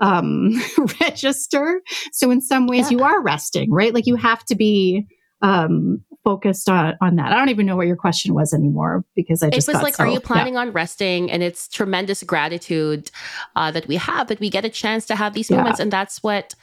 um, 0.00 0.60
register. 1.00 1.80
So 2.12 2.30
in 2.30 2.40
some 2.40 2.66
ways, 2.66 2.90
yeah. 2.90 2.98
you 2.98 3.04
are 3.04 3.22
resting, 3.22 3.70
right? 3.70 3.94
Like 3.94 4.06
you 4.06 4.16
have 4.16 4.44
to 4.46 4.54
be 4.54 5.06
um, 5.42 6.02
focused 6.24 6.68
on 6.68 6.94
on 7.00 7.16
that. 7.16 7.32
I 7.32 7.36
don't 7.36 7.48
even 7.48 7.66
know 7.66 7.76
what 7.76 7.86
your 7.86 7.96
question 7.96 8.34
was 8.34 8.52
anymore 8.52 9.04
because 9.14 9.42
I 9.42 9.50
just 9.50 9.68
it 9.68 9.72
was 9.72 9.82
like, 9.82 9.94
so, 9.94 10.04
are 10.04 10.08
you 10.08 10.20
planning 10.20 10.54
yeah. 10.54 10.60
on 10.60 10.72
resting? 10.72 11.30
And 11.30 11.42
it's 11.42 11.68
tremendous 11.68 12.22
gratitude 12.22 13.10
uh, 13.56 13.70
that 13.70 13.86
we 13.88 13.96
have 13.96 14.28
that 14.28 14.40
we 14.40 14.50
get 14.50 14.64
a 14.64 14.68
chance 14.68 15.06
to 15.06 15.16
have 15.16 15.34
these 15.34 15.50
moments, 15.50 15.78
yeah. 15.78 15.84
and 15.84 15.92
that's 15.92 16.22
what 16.22 16.54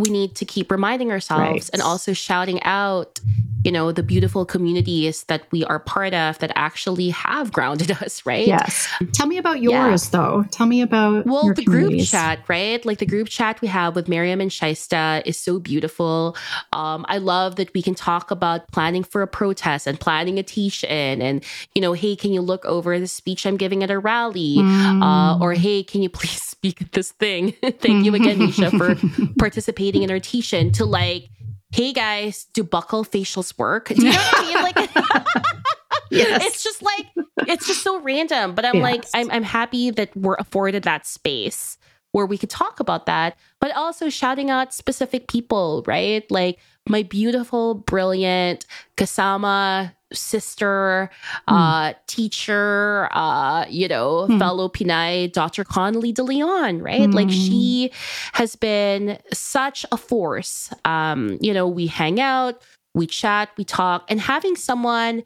we 0.00 0.10
need 0.10 0.34
to 0.36 0.44
keep 0.44 0.70
reminding 0.70 1.10
ourselves 1.10 1.42
right. 1.42 1.70
and 1.72 1.82
also 1.82 2.12
shouting 2.12 2.62
out 2.62 3.20
you 3.64 3.70
know 3.72 3.92
the 3.92 4.02
beautiful 4.02 4.46
communities 4.46 5.24
that 5.24 5.42
we 5.50 5.64
are 5.64 5.78
part 5.78 6.14
of 6.14 6.38
that 6.38 6.50
actually 6.54 7.10
have 7.10 7.52
grounded 7.52 7.90
us 8.02 8.24
right? 8.24 8.46
Yes. 8.46 8.88
Tell 9.12 9.26
me 9.26 9.38
about 9.38 9.60
yours 9.60 10.06
yeah. 10.06 10.20
though. 10.20 10.44
Tell 10.50 10.66
me 10.66 10.82
about 10.82 11.26
well 11.26 11.52
the 11.52 11.64
group 11.64 12.00
chat 12.04 12.40
right? 12.48 12.84
Like 12.84 12.98
the 12.98 13.06
group 13.06 13.28
chat 13.28 13.60
we 13.60 13.68
have 13.68 13.94
with 13.94 14.08
miriam 14.08 14.40
and 14.40 14.50
shaista 14.50 15.22
is 15.26 15.38
so 15.38 15.58
beautiful. 15.58 16.36
Um, 16.72 17.04
i 17.08 17.18
love 17.18 17.56
that 17.56 17.72
we 17.74 17.82
can 17.82 17.94
talk 17.94 18.30
about 18.30 18.70
planning 18.72 19.04
for 19.04 19.22
a 19.22 19.26
protest 19.26 19.86
and 19.86 19.98
planning 19.98 20.38
a 20.38 20.42
teach-in 20.42 21.20
and 21.20 21.44
you 21.74 21.82
know 21.82 21.92
hey 21.92 22.16
can 22.16 22.32
you 22.32 22.40
look 22.40 22.64
over 22.64 22.98
the 22.98 23.06
speech 23.06 23.46
i'm 23.46 23.56
giving 23.56 23.82
at 23.82 23.90
a 23.90 23.98
rally? 23.98 24.56
Mm. 24.56 25.02
uh, 25.02 25.38
or 25.42 25.52
hey 25.54 25.82
can 25.82 26.02
you 26.02 26.08
please 26.20 26.40
speak 26.42 26.82
at 26.82 26.92
this 26.92 27.12
thing? 27.12 27.52
Thank 27.62 28.04
you 28.04 28.14
again 28.14 28.38
nisha 28.38 28.70
for 28.76 28.94
participating 29.38 29.89
in 29.94 30.10
our 30.10 30.20
teach-in 30.20 30.72
to 30.72 30.84
like 30.84 31.30
hey 31.72 31.92
guys, 31.92 32.46
do 32.52 32.64
buccal 32.64 33.08
facials 33.08 33.56
work? 33.58 33.88
Do 33.88 33.94
you 33.94 34.10
know 34.10 34.16
what 34.16 34.38
I 34.38 34.44
mean? 34.44 34.62
Like, 34.62 34.76
yes. 36.10 36.44
it's 36.44 36.62
just 36.62 36.82
like, 36.82 37.06
it's 37.48 37.66
just 37.66 37.82
so 37.82 38.00
random. 38.00 38.54
But 38.54 38.64
I'm 38.64 38.76
yes. 38.76 38.82
like, 38.82 39.04
I'm, 39.14 39.30
I'm 39.30 39.42
happy 39.42 39.90
that 39.90 40.14
we're 40.16 40.36
afforded 40.38 40.82
that 40.84 41.06
space 41.06 41.78
where 42.12 42.26
we 42.26 42.36
could 42.36 42.50
talk 42.50 42.80
about 42.80 43.06
that, 43.06 43.36
but 43.60 43.74
also 43.76 44.08
shouting 44.08 44.50
out 44.50 44.74
specific 44.74 45.28
people, 45.28 45.84
right? 45.86 46.28
Like 46.28 46.58
my 46.88 47.04
beautiful, 47.04 47.74
brilliant 47.74 48.66
Kasama 48.96 49.92
sister, 50.12 51.10
mm. 51.48 51.54
uh, 51.54 51.94
teacher, 52.06 53.08
uh, 53.12 53.64
you 53.68 53.88
know, 53.88 54.26
mm. 54.28 54.38
fellow 54.38 54.68
Pinay, 54.68 55.32
Dr. 55.32 55.64
Conely 55.64 56.12
de 56.12 56.22
Leon, 56.22 56.80
right? 56.80 57.02
Mm. 57.02 57.14
Like 57.14 57.30
she 57.30 57.90
has 58.32 58.56
been 58.56 59.18
such 59.32 59.86
a 59.92 59.96
force. 59.96 60.72
Um, 60.84 61.38
you 61.40 61.52
know, 61.52 61.66
we 61.68 61.86
hang 61.86 62.20
out, 62.20 62.62
we 62.94 63.06
chat, 63.06 63.50
we 63.56 63.64
talk, 63.64 64.04
and 64.08 64.20
having 64.20 64.56
someone 64.56 65.22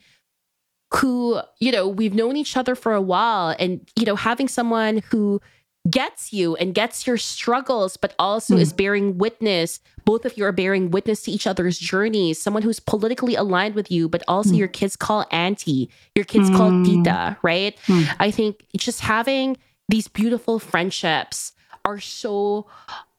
who, 0.93 1.41
you 1.59 1.71
know, 1.71 1.87
we've 1.87 2.13
known 2.13 2.37
each 2.37 2.55
other 2.55 2.75
for 2.75 2.93
a 2.93 3.01
while 3.01 3.55
and, 3.59 3.81
you 3.95 4.05
know, 4.05 4.15
having 4.15 4.47
someone 4.47 5.01
who 5.09 5.41
gets 5.89 6.33
you 6.33 6.55
and 6.55 6.73
gets 6.73 7.05
your 7.05 7.17
struggles, 7.17 7.97
but 7.97 8.15
also 8.17 8.55
mm. 8.55 8.59
is 8.59 8.73
bearing 8.73 9.17
witness. 9.17 9.79
Both 10.03 10.25
of 10.25 10.37
you 10.37 10.45
are 10.45 10.51
bearing 10.51 10.91
witness 10.91 11.21
to 11.23 11.31
each 11.31 11.45
other's 11.45 11.77
journeys. 11.77 12.41
Someone 12.41 12.63
who's 12.63 12.79
politically 12.79 13.35
aligned 13.35 13.75
with 13.75 13.91
you, 13.91 14.09
but 14.09 14.23
also 14.27 14.51
mm. 14.51 14.57
your 14.57 14.67
kids 14.67 14.95
call 14.95 15.25
auntie, 15.31 15.89
your 16.15 16.25
kids 16.25 16.49
mm. 16.49 16.57
call 16.57 16.69
hmm. 16.69 16.83
tita, 16.83 17.37
right? 17.43 17.77
Hmm. 17.85 18.03
I 18.19 18.31
think 18.31 18.65
just 18.75 19.01
having 19.01 19.57
these 19.89 20.07
beautiful 20.07 20.59
friendships 20.59 21.53
are 21.83 21.99
so 21.99 22.65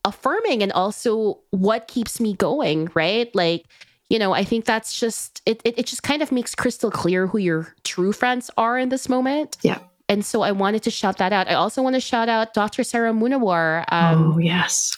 affirming 0.05 0.63
and 0.63 0.73
also 0.73 1.39
what 1.51 1.89
keeps 1.89 2.21
me 2.21 2.35
going, 2.35 2.91
right? 2.95 3.33
Like, 3.35 3.67
you 4.09 4.19
know, 4.19 4.33
I 4.33 4.45
think 4.45 4.65
that's 4.65 4.99
just 4.99 5.43
it, 5.47 5.61
it, 5.65 5.79
it 5.79 5.87
just 5.87 6.03
kind 6.03 6.23
of 6.23 6.33
makes 6.33 6.55
crystal 6.55 6.91
clear 6.91 7.27
who 7.27 7.39
your 7.39 7.75
true 7.85 8.13
friends 8.13 8.51
are 8.57 8.79
in 8.79 8.89
this 8.89 9.09
moment. 9.09 9.57
Yeah. 9.63 9.79
And 10.09 10.25
so 10.25 10.43
I 10.43 10.53
wanted 10.53 10.83
to 10.85 10.91
shout 10.91 11.19
that 11.19 11.33
out. 11.33 11.49
I 11.49 11.55
also 11.55 11.83
want 11.83 11.95
to 11.95 12.01
shout 12.01 12.29
out 12.29 12.55
Dr. 12.55 12.85
Sarah 12.85 13.13
Munawar. 13.13 13.85
Um, 13.93 14.35
oh, 14.35 14.39
yes. 14.39 14.97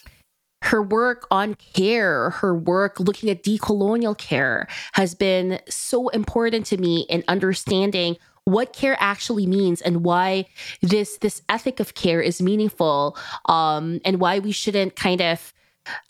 Her 0.62 0.82
work 0.82 1.26
on 1.30 1.54
care, 1.54 2.30
her 2.30 2.54
work 2.54 2.98
looking 2.98 3.30
at 3.30 3.42
decolonial 3.42 4.18
care 4.18 4.66
has 4.92 5.14
been 5.14 5.60
so 5.68 6.08
important 6.08 6.66
to 6.66 6.76
me 6.76 7.06
in 7.08 7.22
understanding 7.28 8.16
what 8.44 8.72
care 8.72 8.96
actually 8.98 9.46
means 9.46 9.80
and 9.82 10.04
why 10.04 10.46
this 10.80 11.18
this 11.18 11.42
ethic 11.48 11.80
of 11.80 11.94
care 11.94 12.20
is 12.20 12.40
meaningful 12.40 13.16
um, 13.44 14.00
and 14.06 14.20
why 14.20 14.38
we 14.38 14.52
shouldn't 14.52 14.96
kind 14.96 15.20
of 15.20 15.52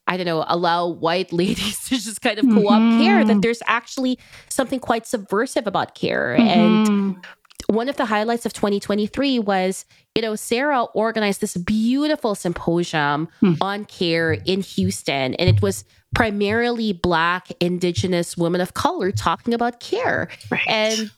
I 0.07 0.17
don't 0.17 0.27
know, 0.27 0.45
allow 0.49 0.89
white 0.89 1.33
ladies 1.43 1.85
to 1.85 1.97
just 1.97 2.21
kind 2.21 2.39
of 2.39 2.45
co 2.47 2.69
op 2.69 2.81
mm-hmm. 2.81 3.01
care, 3.01 3.25
that 3.25 3.43
there's 3.43 3.63
actually 3.67 4.19
something 4.49 4.81
quite 4.81 5.07
subversive 5.07 5.67
about 5.67 5.95
care. 5.95 6.37
Mm-hmm. 6.39 6.49
And 6.49 7.27
one 7.69 7.89
of 7.89 7.97
the 7.97 8.07
highlights 8.07 8.47
of 8.47 8.55
2023 8.55 9.39
was, 9.39 9.85
you 10.15 10.23
know, 10.23 10.35
Sarah 10.35 10.85
organized 10.95 11.43
this 11.43 11.57
beautiful 11.57 12.35
symposium 12.35 13.29
hmm. 13.41 13.55
on 13.61 13.85
care 13.85 14.33
in 14.33 14.63
Houston, 14.63 15.35
and 15.35 15.49
it 15.49 15.61
was 15.61 15.85
primarily 16.15 16.95
Black, 16.95 17.49
Indigenous 17.61 18.37
women 18.37 18.63
of 18.63 18.73
color 18.73 19.13
talking 19.13 19.53
about 19.53 19.81
care. 19.81 20.29
Right. 20.51 20.67
And 20.67 21.11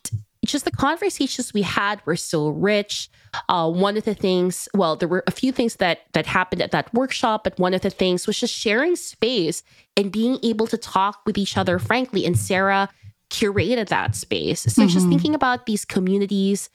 just 0.45 0.65
the 0.65 0.71
conversations 0.71 1.53
we 1.53 1.61
had 1.61 2.01
were 2.05 2.17
so 2.17 2.49
rich. 2.49 3.09
Uh, 3.47 3.71
one 3.71 3.95
of 3.95 4.03
the 4.03 4.15
things, 4.15 4.67
well, 4.73 4.97
there 4.97 5.07
were 5.07 5.23
a 5.27 5.31
few 5.31 5.53
things 5.53 5.77
that 5.77 5.99
that 6.11 6.25
happened 6.25 6.61
at 6.61 6.71
that 6.71 6.93
workshop, 6.93 7.45
but 7.45 7.57
one 7.59 7.73
of 7.73 7.81
the 7.81 7.89
things 7.89 8.27
was 8.27 8.37
just 8.37 8.53
sharing 8.53 8.97
space 8.97 9.63
and 9.95 10.11
being 10.11 10.37
able 10.43 10.67
to 10.67 10.77
talk 10.77 11.21
with 11.25 11.37
each 11.37 11.55
other 11.55 11.79
frankly. 11.79 12.25
And 12.25 12.37
Sarah 12.37 12.89
curated 13.31 13.87
that 13.87 14.15
space. 14.15 14.61
So 14.61 14.81
mm-hmm. 14.83 14.89
just 14.89 15.07
thinking 15.07 15.33
about 15.33 15.65
these 15.65 15.85
communities, 15.85 16.69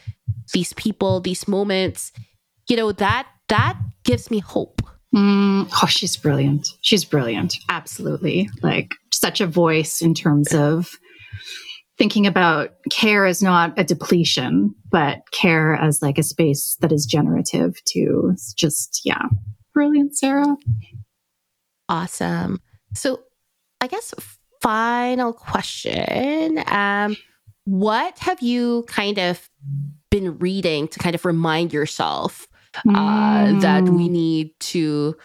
these 0.53 0.73
people, 0.73 1.21
these 1.21 1.47
moments, 1.47 2.13
you 2.69 2.77
know, 2.77 2.91
that 2.93 3.29
that 3.49 3.79
gives 4.05 4.31
me 4.31 4.41
hope. 4.41 4.83
Mm, 5.15 5.71
oh, 5.83 5.87
she's 5.87 6.17
brilliant. 6.17 6.69
She's 6.81 7.05
brilliant. 7.05 7.55
Absolutely. 7.69 8.51
Like 8.63 8.95
such 9.13 9.41
a 9.41 9.47
voice 9.47 10.03
in 10.03 10.15
terms 10.15 10.53
of 10.53 10.91
thinking 11.97 12.27
about 12.27 12.73
care 12.91 13.25
as 13.25 13.43
not 13.43 13.79
a 13.79 13.85
depletion, 13.85 14.75
but 14.91 15.21
care 15.33 15.75
as 15.75 16.03
like 16.03 16.19
a 16.19 16.23
space 16.23 16.77
that 16.81 16.93
is 16.93 17.07
generative 17.07 17.83
to 17.87 18.35
just, 18.57 19.03
yeah. 19.05 19.23
Brilliant, 19.73 20.17
Sarah. 20.17 20.57
Awesome. 21.89 22.61
So 22.95 23.21
I 23.81 23.87
guess 23.87 24.13
final 24.63 25.33
question. 25.33 26.63
Um, 26.67 27.17
what 27.65 28.19
have 28.21 28.41
you 28.43 28.85
kind 28.89 29.19
of 29.19 29.49
been 30.11 30.39
reading 30.39 30.89
to 30.89 30.99
kind 30.99 31.15
of 31.15 31.25
remind 31.25 31.73
yourself 31.73 32.47
uh, 32.77 32.91
mm. 32.91 33.61
that 33.61 33.85
we 33.85 34.09
need 34.09 34.51
to 34.61 35.17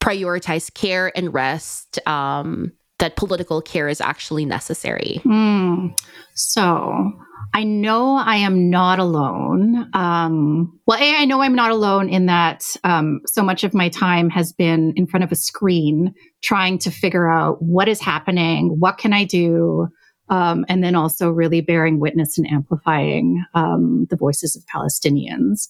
prioritize 0.00 0.72
care 0.72 1.10
and 1.16 1.34
rest? 1.34 2.06
Um, 2.06 2.72
that 2.98 3.16
political 3.16 3.62
care 3.62 3.88
is 3.88 4.00
actually 4.00 4.44
necessary. 4.44 5.20
Mm. 5.24 5.96
So, 6.34 7.12
I 7.54 7.64
know 7.64 8.16
I 8.16 8.36
am 8.36 8.70
not 8.70 8.98
alone. 8.98 9.90
Um, 9.94 10.78
well, 10.86 10.98
A, 10.98 11.16
I 11.16 11.24
know 11.24 11.40
I'm 11.40 11.54
not 11.54 11.70
alone 11.70 12.08
in 12.08 12.26
that 12.26 12.76
um, 12.84 13.20
so 13.26 13.42
much 13.42 13.64
of 13.64 13.74
my 13.74 13.88
time 13.88 14.30
has 14.30 14.52
been 14.52 14.92
in 14.96 15.06
front 15.06 15.24
of 15.24 15.32
a 15.32 15.36
screen 15.36 16.14
trying 16.42 16.78
to 16.80 16.90
figure 16.90 17.28
out 17.28 17.60
what 17.62 17.88
is 17.88 18.00
happening, 18.00 18.76
what 18.78 18.98
can 18.98 19.12
I 19.12 19.24
do, 19.24 19.88
um, 20.28 20.66
and 20.68 20.84
then 20.84 20.94
also 20.94 21.30
really 21.30 21.60
bearing 21.60 22.00
witness 22.00 22.38
and 22.38 22.46
amplifying 22.50 23.44
um, 23.54 24.06
the 24.10 24.16
voices 24.16 24.54
of 24.54 24.64
Palestinians. 24.66 25.68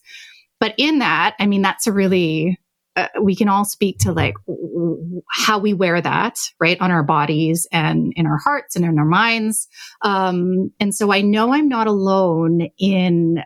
But 0.60 0.74
in 0.76 0.98
that, 0.98 1.36
I 1.38 1.46
mean, 1.46 1.62
that's 1.62 1.86
a 1.86 1.92
really 1.92 2.58
uh, 2.98 3.08
we 3.22 3.36
can 3.36 3.48
all 3.48 3.64
speak 3.64 3.98
to 3.98 4.12
like 4.12 4.34
w- 4.46 5.22
how 5.30 5.58
we 5.58 5.72
wear 5.72 6.00
that 6.00 6.36
right 6.58 6.80
on 6.80 6.90
our 6.90 7.02
bodies 7.02 7.66
and 7.72 8.12
in 8.16 8.26
our 8.26 8.38
hearts 8.38 8.76
and 8.76 8.84
in 8.84 8.98
our 8.98 9.04
minds. 9.04 9.68
Um, 10.02 10.72
and 10.80 10.94
so 10.94 11.12
i 11.12 11.20
know 11.20 11.52
i'm 11.52 11.68
not 11.68 11.86
alone 11.86 12.68
in 12.78 13.42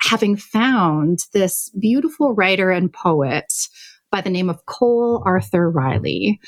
having 0.00 0.36
found 0.36 1.18
this 1.32 1.70
beautiful 1.78 2.34
writer 2.34 2.70
and 2.70 2.92
poet 2.92 3.52
by 4.10 4.20
the 4.20 4.30
name 4.30 4.48
of 4.48 4.64
Cole 4.66 5.22
Arthur 5.26 5.70
Riley, 5.70 6.40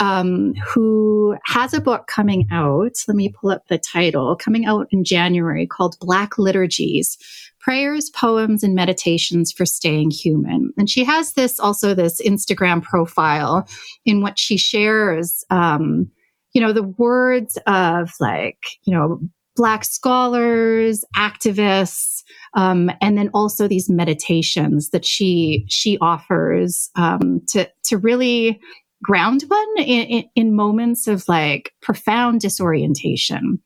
um, 0.00 0.54
who 0.54 1.36
has 1.46 1.72
a 1.72 1.80
book 1.80 2.06
coming 2.06 2.46
out. 2.52 2.96
Let 3.06 3.16
me 3.16 3.30
pull 3.30 3.50
up 3.50 3.66
the 3.68 3.78
title 3.78 4.36
coming 4.36 4.66
out 4.66 4.88
in 4.90 5.04
January 5.04 5.66
called 5.66 5.98
Black 6.00 6.38
Liturgies 6.38 7.16
prayers, 7.60 8.08
poems, 8.10 8.62
and 8.62 8.74
meditations 8.74 9.52
for 9.52 9.66
staying 9.66 10.10
human. 10.10 10.72
And 10.78 10.88
she 10.88 11.04
has 11.04 11.34
this 11.34 11.60
also 11.60 11.92
this 11.92 12.20
Instagram 12.22 12.82
profile 12.82 13.68
in 14.06 14.22
which 14.22 14.38
she 14.38 14.56
shares, 14.56 15.44
um, 15.50 16.10
you 16.52 16.62
know, 16.62 16.72
the 16.72 16.84
words 16.84 17.58
of 17.66 18.12
like, 18.20 18.58
you 18.84 18.94
know, 18.94 19.20
Black 19.58 19.84
scholars, 19.84 21.04
activists, 21.16 22.22
um, 22.54 22.90
and 23.02 23.18
then 23.18 23.28
also 23.34 23.68
these 23.68 23.90
meditations 23.90 24.90
that 24.90 25.04
she 25.04 25.66
she 25.68 25.98
offers 26.00 26.88
um, 26.96 27.42
to 27.48 27.68
to 27.84 27.98
really 27.98 28.60
ground 29.02 29.42
one 29.48 29.78
in, 29.78 30.06
in, 30.06 30.24
in 30.34 30.56
moments 30.56 31.06
of 31.06 31.28
like 31.28 31.72
profound 31.82 32.40
disorientation. 32.40 33.58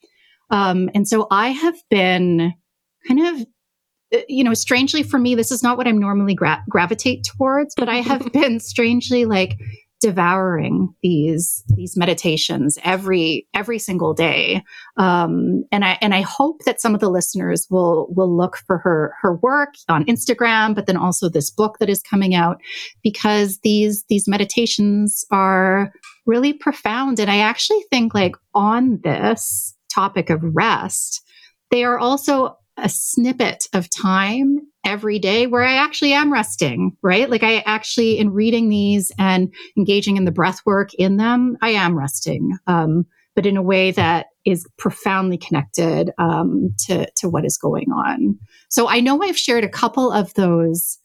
Um, 0.50 0.90
and 0.94 1.07
so 1.07 1.26
I 1.31 1.48
have 1.48 1.76
been 1.90 2.52
kind 3.07 3.20
of 3.26 3.46
uh, 4.12 4.18
you 4.28 4.44
know, 4.44 4.55
strangely 4.55 5.02
for 5.02 5.18
me, 5.18 5.35
this 5.35 5.50
is 5.50 5.62
not 5.62 5.76
what 5.76 5.87
I'm 5.87 5.98
normally 5.98 6.35
gra- 6.35 6.64
gravitate 6.68 7.24
towards, 7.24 7.74
but 7.74 7.88
I 7.88 7.96
have 7.96 8.33
been 8.33 8.61
strangely 8.61 9.24
like 9.24 9.59
devouring 10.02 10.94
these 11.02 11.64
these 11.68 11.96
meditations 11.96 12.78
every 12.82 13.46
every 13.54 13.78
single 13.78 14.12
day. 14.12 14.62
Um, 14.98 15.64
and 15.70 15.84
i 15.84 15.98
and 16.00 16.14
i 16.14 16.20
hope 16.20 16.64
that 16.64 16.80
some 16.80 16.94
of 16.94 17.00
the 17.00 17.08
listeners 17.08 17.66
will 17.70 18.08
will 18.14 18.36
look 18.36 18.58
for 18.66 18.78
her 18.78 19.14
her 19.20 19.36
work 19.36 19.74
on 19.88 20.04
instagram 20.04 20.74
but 20.74 20.86
then 20.86 20.96
also 20.96 21.28
this 21.28 21.50
book 21.50 21.78
that 21.78 21.88
is 21.88 22.02
coming 22.02 22.34
out 22.34 22.60
because 23.02 23.58
these 23.60 24.04
these 24.08 24.28
meditations 24.28 25.24
are 25.30 25.92
really 26.26 26.52
profound. 26.52 27.18
And 27.18 27.30
i 27.30 27.38
actually 27.38 27.82
think 27.90 28.14
like 28.14 28.34
on 28.54 29.00
this 29.02 29.74
topic 29.92 30.30
of 30.30 30.40
rest 30.42 31.22
they 31.70 31.84
are 31.84 31.98
also 31.98 32.56
a 32.76 32.88
snippet 32.88 33.64
of 33.72 33.88
time 33.90 34.58
every 34.84 35.18
day 35.18 35.46
where 35.46 35.62
I 35.62 35.74
actually 35.74 36.12
am 36.12 36.32
resting, 36.32 36.96
right? 37.02 37.30
Like 37.30 37.42
I 37.42 37.58
actually, 37.60 38.18
in 38.18 38.32
reading 38.32 38.68
these 38.68 39.12
and 39.18 39.52
engaging 39.76 40.16
in 40.16 40.24
the 40.24 40.32
breath 40.32 40.60
work 40.66 40.92
in 40.94 41.16
them, 41.16 41.56
I 41.62 41.70
am 41.70 41.98
resting, 41.98 42.56
um, 42.66 43.06
but 43.34 43.46
in 43.46 43.56
a 43.56 43.62
way 43.62 43.92
that 43.92 44.26
is 44.44 44.66
profoundly 44.76 45.38
connected 45.38 46.10
um, 46.18 46.74
to 46.86 47.10
to 47.16 47.28
what 47.28 47.44
is 47.44 47.56
going 47.56 47.90
on. 47.92 48.38
So 48.68 48.88
I 48.88 49.00
know 49.00 49.22
I've 49.22 49.38
shared 49.38 49.64
a 49.64 49.68
couple 49.68 50.10
of 50.10 50.34
those 50.34 50.98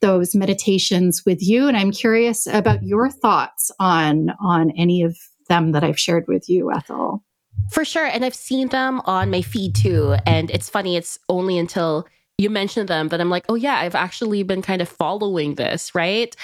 those 0.00 0.34
meditations 0.34 1.22
with 1.24 1.38
you, 1.40 1.68
and 1.68 1.76
I'm 1.76 1.92
curious 1.92 2.46
about 2.46 2.82
your 2.82 3.08
thoughts 3.10 3.70
on 3.78 4.30
on 4.40 4.70
any 4.76 5.02
of 5.02 5.16
them 5.48 5.72
that 5.72 5.84
I've 5.84 5.98
shared 5.98 6.24
with 6.28 6.48
you, 6.48 6.72
Ethel. 6.72 7.24
For 7.70 7.84
sure. 7.84 8.06
And 8.06 8.24
I've 8.24 8.34
seen 8.34 8.68
them 8.68 9.00
on 9.04 9.30
my 9.30 9.42
feed 9.42 9.74
too. 9.74 10.16
And 10.26 10.50
it's 10.50 10.68
funny, 10.68 10.96
it's 10.96 11.18
only 11.28 11.58
until 11.58 12.06
you 12.38 12.50
mentioned 12.50 12.88
them 12.88 13.08
that 13.08 13.20
I'm 13.20 13.30
like, 13.30 13.44
oh 13.48 13.54
yeah, 13.54 13.76
I've 13.76 13.94
actually 13.94 14.42
been 14.42 14.62
kind 14.62 14.82
of 14.82 14.88
following 14.88 15.54
this, 15.54 15.94
right? 15.94 16.34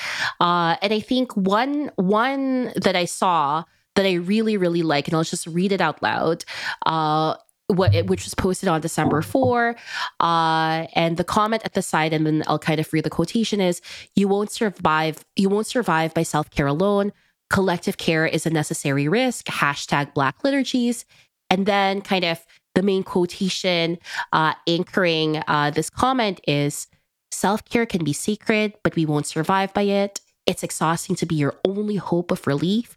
Uh, 0.40 0.76
and 0.82 0.92
I 0.92 1.00
think 1.00 1.36
one 1.36 1.90
one 1.96 2.72
that 2.76 2.96
I 2.96 3.04
saw 3.04 3.64
that 3.94 4.06
I 4.06 4.14
really 4.14 4.56
really 4.56 4.82
like, 4.82 5.08
and 5.08 5.16
I'll 5.16 5.24
just 5.24 5.46
read 5.46 5.72
it 5.72 5.80
out 5.80 6.02
loud. 6.02 6.44
Uh, 6.86 7.34
what 7.68 7.94
which 8.06 8.24
was 8.24 8.34
posted 8.34 8.68
on 8.68 8.80
December 8.80 9.22
4. 9.22 9.76
Uh, 10.20 10.86
and 10.94 11.16
the 11.16 11.24
comment 11.24 11.62
at 11.64 11.74
the 11.74 11.82
side, 11.82 12.12
and 12.12 12.26
then 12.26 12.42
I'll 12.46 12.58
kind 12.58 12.80
of 12.80 12.92
read 12.92 13.04
the 13.04 13.10
quotation 13.10 13.60
is 13.60 13.80
you 14.16 14.26
won't 14.26 14.50
survive, 14.50 15.24
you 15.36 15.48
won't 15.48 15.66
survive 15.66 16.14
by 16.14 16.22
self-care 16.22 16.66
alone. 16.66 17.12
Collective 17.50 17.96
care 17.96 18.26
is 18.26 18.46
a 18.46 18.50
necessary 18.50 19.08
risk. 19.08 19.46
Hashtag 19.46 20.14
black 20.14 20.42
liturgies. 20.44 21.04
And 21.50 21.64
then 21.64 22.02
kind 22.02 22.24
of 22.24 22.44
the 22.78 22.82
main 22.84 23.02
quotation 23.02 23.98
uh, 24.32 24.54
anchoring 24.68 25.42
uh, 25.48 25.68
this 25.74 25.90
comment 25.90 26.40
is 26.46 26.86
self 27.32 27.64
care 27.64 27.86
can 27.86 28.04
be 28.04 28.12
sacred, 28.12 28.72
but 28.84 28.94
we 28.94 29.04
won't 29.04 29.26
survive 29.26 29.74
by 29.74 29.82
it. 29.82 30.20
It's 30.46 30.62
exhausting 30.62 31.16
to 31.16 31.26
be 31.26 31.34
your 31.34 31.56
only 31.64 31.96
hope 31.96 32.30
of 32.30 32.46
relief. 32.46 32.96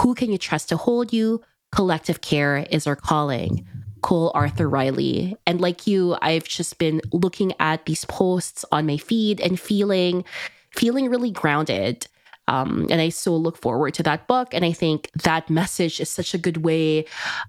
Who 0.00 0.14
can 0.14 0.30
you 0.30 0.36
trust 0.36 0.68
to 0.68 0.76
hold 0.76 1.14
you? 1.14 1.40
Collective 1.72 2.20
care 2.20 2.66
is 2.70 2.86
our 2.86 2.94
calling. 2.94 3.66
Cole 4.02 4.30
Arthur 4.34 4.68
Riley. 4.68 5.34
And 5.46 5.62
like 5.62 5.86
you, 5.86 6.18
I've 6.20 6.44
just 6.44 6.78
been 6.78 7.00
looking 7.10 7.54
at 7.58 7.86
these 7.86 8.04
posts 8.04 8.66
on 8.70 8.84
my 8.86 8.98
feed 8.98 9.40
and 9.40 9.58
feeling 9.58 10.24
feeling 10.72 11.08
really 11.08 11.30
grounded. 11.30 12.06
Um, 12.48 12.86
and 12.90 13.00
I 13.00 13.08
so 13.08 13.36
look 13.36 13.56
forward 13.56 13.94
to 13.94 14.02
that 14.04 14.26
book. 14.26 14.54
And 14.54 14.64
I 14.64 14.72
think 14.72 15.10
that 15.24 15.50
message 15.50 16.00
is 16.00 16.08
such 16.08 16.34
a 16.34 16.38
good 16.38 16.58
way 16.58 17.06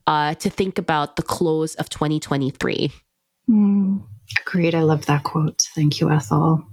uh, 0.07 0.33
to 0.35 0.49
think 0.49 0.77
about 0.77 1.15
the 1.15 1.23
close 1.23 1.75
of 1.75 1.89
2023. 1.89 2.91
Mm, 3.49 4.03
agreed. 4.41 4.75
I 4.75 4.81
love 4.81 5.05
that 5.05 5.23
quote. 5.23 5.67
Thank 5.75 5.99
you, 5.99 6.09
Ethel. 6.09 6.63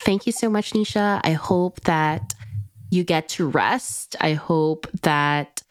Thank 0.00 0.26
you 0.26 0.32
so 0.32 0.48
much, 0.48 0.72
Nisha. 0.72 1.20
I 1.24 1.32
hope 1.32 1.80
that 1.82 2.34
you 2.90 3.04
get 3.04 3.28
to 3.30 3.48
rest. 3.48 4.16
I 4.20 4.34
hope 4.34 4.86
that 5.02 5.62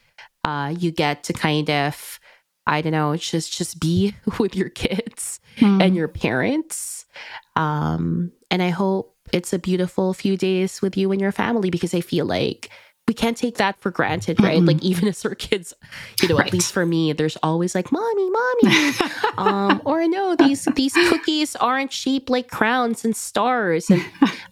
uh, 0.44 0.74
you 0.78 0.90
get 0.90 1.24
to 1.24 1.32
kind 1.32 1.70
of, 1.70 2.20
I 2.66 2.82
don't 2.82 2.92
know, 2.92 3.16
just 3.16 3.52
just 3.52 3.80
be 3.80 4.14
with 4.38 4.54
your 4.54 4.68
kids 4.68 5.40
mm. 5.56 5.82
and 5.82 5.96
your 5.96 6.08
parents. 6.08 7.06
Um, 7.56 8.32
and 8.50 8.62
I 8.62 8.70
hope 8.70 9.16
it's 9.32 9.52
a 9.52 9.58
beautiful 9.58 10.14
few 10.14 10.36
days 10.36 10.80
with 10.80 10.96
you 10.96 11.10
and 11.12 11.20
your 11.20 11.32
family 11.32 11.70
because 11.70 11.94
I 11.94 12.00
feel 12.00 12.26
like 12.26 12.70
we 13.08 13.14
can't 13.14 13.36
take 13.36 13.56
that 13.58 13.78
for 13.80 13.92
granted, 13.92 14.42
right? 14.42 14.58
Mm-hmm. 14.58 14.66
Like 14.66 14.82
even 14.82 15.06
as 15.06 15.24
our 15.24 15.36
kids, 15.36 15.72
you 16.20 16.28
know, 16.28 16.38
right. 16.38 16.48
at 16.48 16.52
least 16.52 16.72
for 16.72 16.84
me, 16.84 17.12
there's 17.12 17.36
always 17.42 17.74
like, 17.74 17.92
"Mommy, 17.92 18.30
mommy," 18.30 18.94
um, 19.38 19.80
or 19.84 20.08
no, 20.08 20.34
these 20.34 20.66
these 20.74 20.92
cookies 20.92 21.54
aren't 21.56 21.92
shaped 21.92 22.28
like 22.28 22.50
crowns 22.50 23.04
and 23.04 23.14
stars. 23.14 23.90
And 23.90 24.04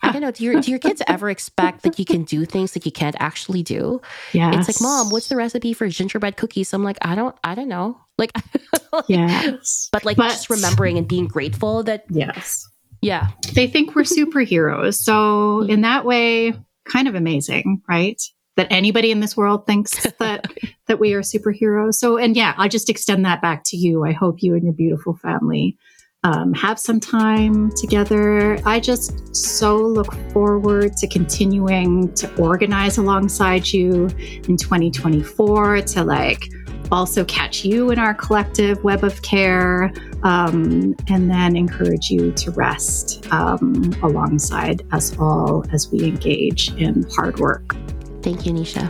I 0.02 0.12
don't 0.12 0.20
know, 0.20 0.30
do 0.30 0.44
your 0.44 0.60
do 0.60 0.70
your 0.70 0.78
kids 0.78 1.02
ever 1.08 1.30
expect 1.30 1.82
that 1.82 1.98
you 1.98 2.04
can 2.04 2.22
do 2.22 2.44
things 2.44 2.72
that 2.72 2.86
you 2.86 2.92
can't 2.92 3.16
actually 3.18 3.64
do? 3.64 4.00
Yeah, 4.32 4.56
it's 4.56 4.68
like, 4.68 4.80
"Mom, 4.80 5.10
what's 5.10 5.28
the 5.28 5.36
recipe 5.36 5.72
for 5.72 5.88
gingerbread 5.88 6.36
cookies?" 6.36 6.72
I'm 6.72 6.84
like, 6.84 6.98
"I 7.02 7.16
don't, 7.16 7.36
I 7.42 7.56
don't 7.56 7.68
know." 7.68 7.98
Like, 8.18 8.30
yes, 9.08 9.88
but 9.90 10.04
like 10.04 10.16
but, 10.16 10.28
just 10.28 10.48
remembering 10.48 10.96
and 10.96 11.08
being 11.08 11.26
grateful 11.26 11.82
that 11.84 12.04
yes, 12.08 12.68
yeah. 13.04 13.28
They 13.52 13.66
think 13.66 13.94
we're 13.94 14.02
superheroes. 14.02 14.94
So, 14.94 15.62
in 15.62 15.82
that 15.82 16.04
way, 16.04 16.54
kind 16.84 17.08
of 17.08 17.14
amazing, 17.14 17.82
right? 17.88 18.20
That 18.56 18.68
anybody 18.70 19.10
in 19.10 19.20
this 19.20 19.36
world 19.36 19.66
thinks 19.66 20.02
that 20.18 20.52
that 20.86 21.00
we 21.00 21.14
are 21.14 21.20
superheroes. 21.20 21.94
So, 21.94 22.16
and 22.16 22.36
yeah, 22.36 22.54
I'll 22.56 22.68
just 22.68 22.90
extend 22.90 23.24
that 23.24 23.42
back 23.42 23.62
to 23.66 23.76
you. 23.76 24.04
I 24.04 24.12
hope 24.12 24.42
you 24.42 24.54
and 24.54 24.64
your 24.64 24.72
beautiful 24.72 25.14
family 25.16 25.76
um, 26.24 26.54
have 26.54 26.78
some 26.78 27.00
time 27.00 27.70
together. 27.76 28.58
I 28.66 28.80
just 28.80 29.36
so 29.36 29.76
look 29.76 30.12
forward 30.32 30.96
to 30.96 31.06
continuing 31.06 32.12
to 32.14 32.34
organize 32.36 32.96
alongside 32.96 33.70
you 33.70 34.08
in 34.48 34.56
2024 34.56 35.82
to 35.82 36.04
like 36.04 36.48
also 36.90 37.24
catch 37.24 37.64
you 37.64 37.90
in 37.90 37.98
our 37.98 38.14
collective 38.14 38.82
web 38.84 39.04
of 39.04 39.22
care, 39.22 39.92
um, 40.22 40.94
and 41.08 41.30
then 41.30 41.56
encourage 41.56 42.10
you 42.10 42.32
to 42.32 42.50
rest 42.52 43.26
um, 43.32 43.94
alongside 44.02 44.86
us 44.92 45.16
all 45.18 45.64
as 45.72 45.90
we 45.90 46.04
engage 46.04 46.72
in 46.74 47.04
hard 47.10 47.38
work. 47.38 47.74
Thank 48.22 48.46
you, 48.46 48.52
Nisha. 48.52 48.88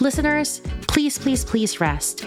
Listeners, 0.00 0.60
please, 0.86 1.18
please, 1.18 1.44
please 1.44 1.80
rest. 1.80 2.24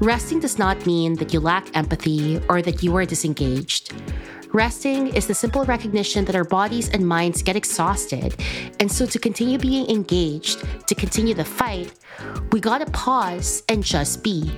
Resting 0.00 0.40
does 0.40 0.58
not 0.58 0.86
mean 0.86 1.14
that 1.16 1.34
you 1.34 1.40
lack 1.40 1.76
empathy 1.76 2.40
or 2.48 2.62
that 2.62 2.82
you 2.82 2.96
are 2.96 3.04
disengaged. 3.04 3.92
Resting 4.52 5.14
is 5.14 5.28
the 5.28 5.34
simple 5.34 5.64
recognition 5.64 6.24
that 6.24 6.34
our 6.34 6.42
bodies 6.42 6.88
and 6.88 7.06
minds 7.06 7.40
get 7.40 7.54
exhausted. 7.54 8.34
And 8.80 8.90
so, 8.90 9.06
to 9.06 9.16
continue 9.16 9.58
being 9.58 9.88
engaged, 9.88 10.64
to 10.88 10.94
continue 10.96 11.34
the 11.34 11.44
fight, 11.44 11.92
we 12.50 12.58
gotta 12.58 12.86
pause 12.86 13.62
and 13.68 13.84
just 13.84 14.24
be. 14.24 14.50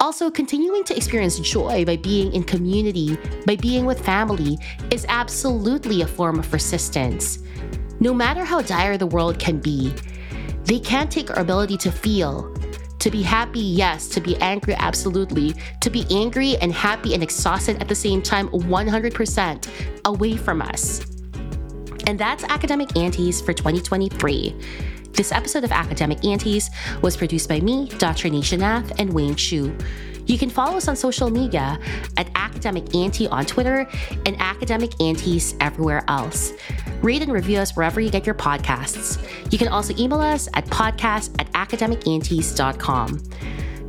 Also, 0.00 0.30
continuing 0.30 0.84
to 0.84 0.94
experience 0.94 1.38
joy 1.38 1.86
by 1.86 1.96
being 1.96 2.34
in 2.34 2.44
community, 2.44 3.16
by 3.46 3.56
being 3.56 3.86
with 3.86 4.04
family, 4.04 4.58
is 4.90 5.06
absolutely 5.08 6.02
a 6.02 6.06
form 6.06 6.38
of 6.38 6.52
resistance. 6.52 7.38
No 8.00 8.12
matter 8.12 8.44
how 8.44 8.60
dire 8.60 8.98
the 8.98 9.06
world 9.06 9.38
can 9.38 9.60
be, 9.60 9.94
they 10.64 10.78
can't 10.78 11.10
take 11.10 11.30
our 11.30 11.38
ability 11.38 11.78
to 11.78 11.90
feel, 11.90 12.53
to 13.04 13.10
be 13.10 13.20
happy, 13.20 13.60
yes. 13.60 14.08
To 14.08 14.20
be 14.20 14.34
angry, 14.36 14.74
absolutely. 14.76 15.54
To 15.82 15.90
be 15.90 16.06
angry 16.10 16.56
and 16.56 16.72
happy 16.72 17.12
and 17.12 17.22
exhausted 17.22 17.78
at 17.82 17.86
the 17.86 17.94
same 17.94 18.22
time, 18.22 18.48
100% 18.48 19.68
away 20.06 20.38
from 20.38 20.62
us. 20.62 21.04
And 22.06 22.18
that's 22.18 22.44
Academic 22.44 22.96
Aunties 22.96 23.42
for 23.42 23.52
2023. 23.52 24.54
This 25.12 25.32
episode 25.32 25.64
of 25.64 25.70
Academic 25.70 26.24
Aunties 26.24 26.70
was 27.02 27.14
produced 27.14 27.46
by 27.46 27.60
me, 27.60 27.90
Dr. 27.98 28.30
Nisha 28.30 28.58
Nath, 28.58 28.98
and 28.98 29.12
Wayne 29.12 29.34
Chu. 29.34 29.76
You 30.26 30.38
can 30.38 30.50
follow 30.50 30.76
us 30.76 30.88
on 30.88 30.96
social 30.96 31.30
media 31.30 31.78
at 32.16 32.28
Academic 32.34 32.94
Auntie 32.94 33.28
on 33.28 33.44
Twitter 33.44 33.86
and 34.26 34.36
Academic 34.40 35.00
Aunties 35.00 35.54
everywhere 35.60 36.04
else. 36.08 36.52
Rate 37.02 37.22
and 37.22 37.32
review 37.32 37.58
us 37.58 37.76
wherever 37.76 38.00
you 38.00 38.10
get 38.10 38.24
your 38.24 38.34
podcasts. 38.34 39.22
You 39.52 39.58
can 39.58 39.68
also 39.68 39.94
email 39.98 40.20
us 40.20 40.48
at 40.54 40.66
podcast 40.66 41.34
at 41.38 41.52
academicaunties.com. 41.52 43.22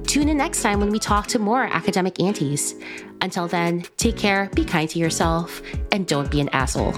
Tune 0.04 0.30
in 0.30 0.38
next 0.38 0.62
time 0.62 0.80
when 0.80 0.90
we 0.90 1.00
talk 1.00 1.28
to 1.28 1.40
more 1.40 1.64
academic 1.64 2.20
aunties. 2.20 2.76
Until 3.22 3.48
then, 3.48 3.84
take 3.98 4.18
care, 4.18 4.50
be 4.56 4.64
kind 4.64 4.90
to 4.90 5.00
yourself, 5.00 5.62
and 5.92 6.06
don't 6.08 6.30
be 6.30 6.42
an 6.42 6.50
asshole. 6.50 6.94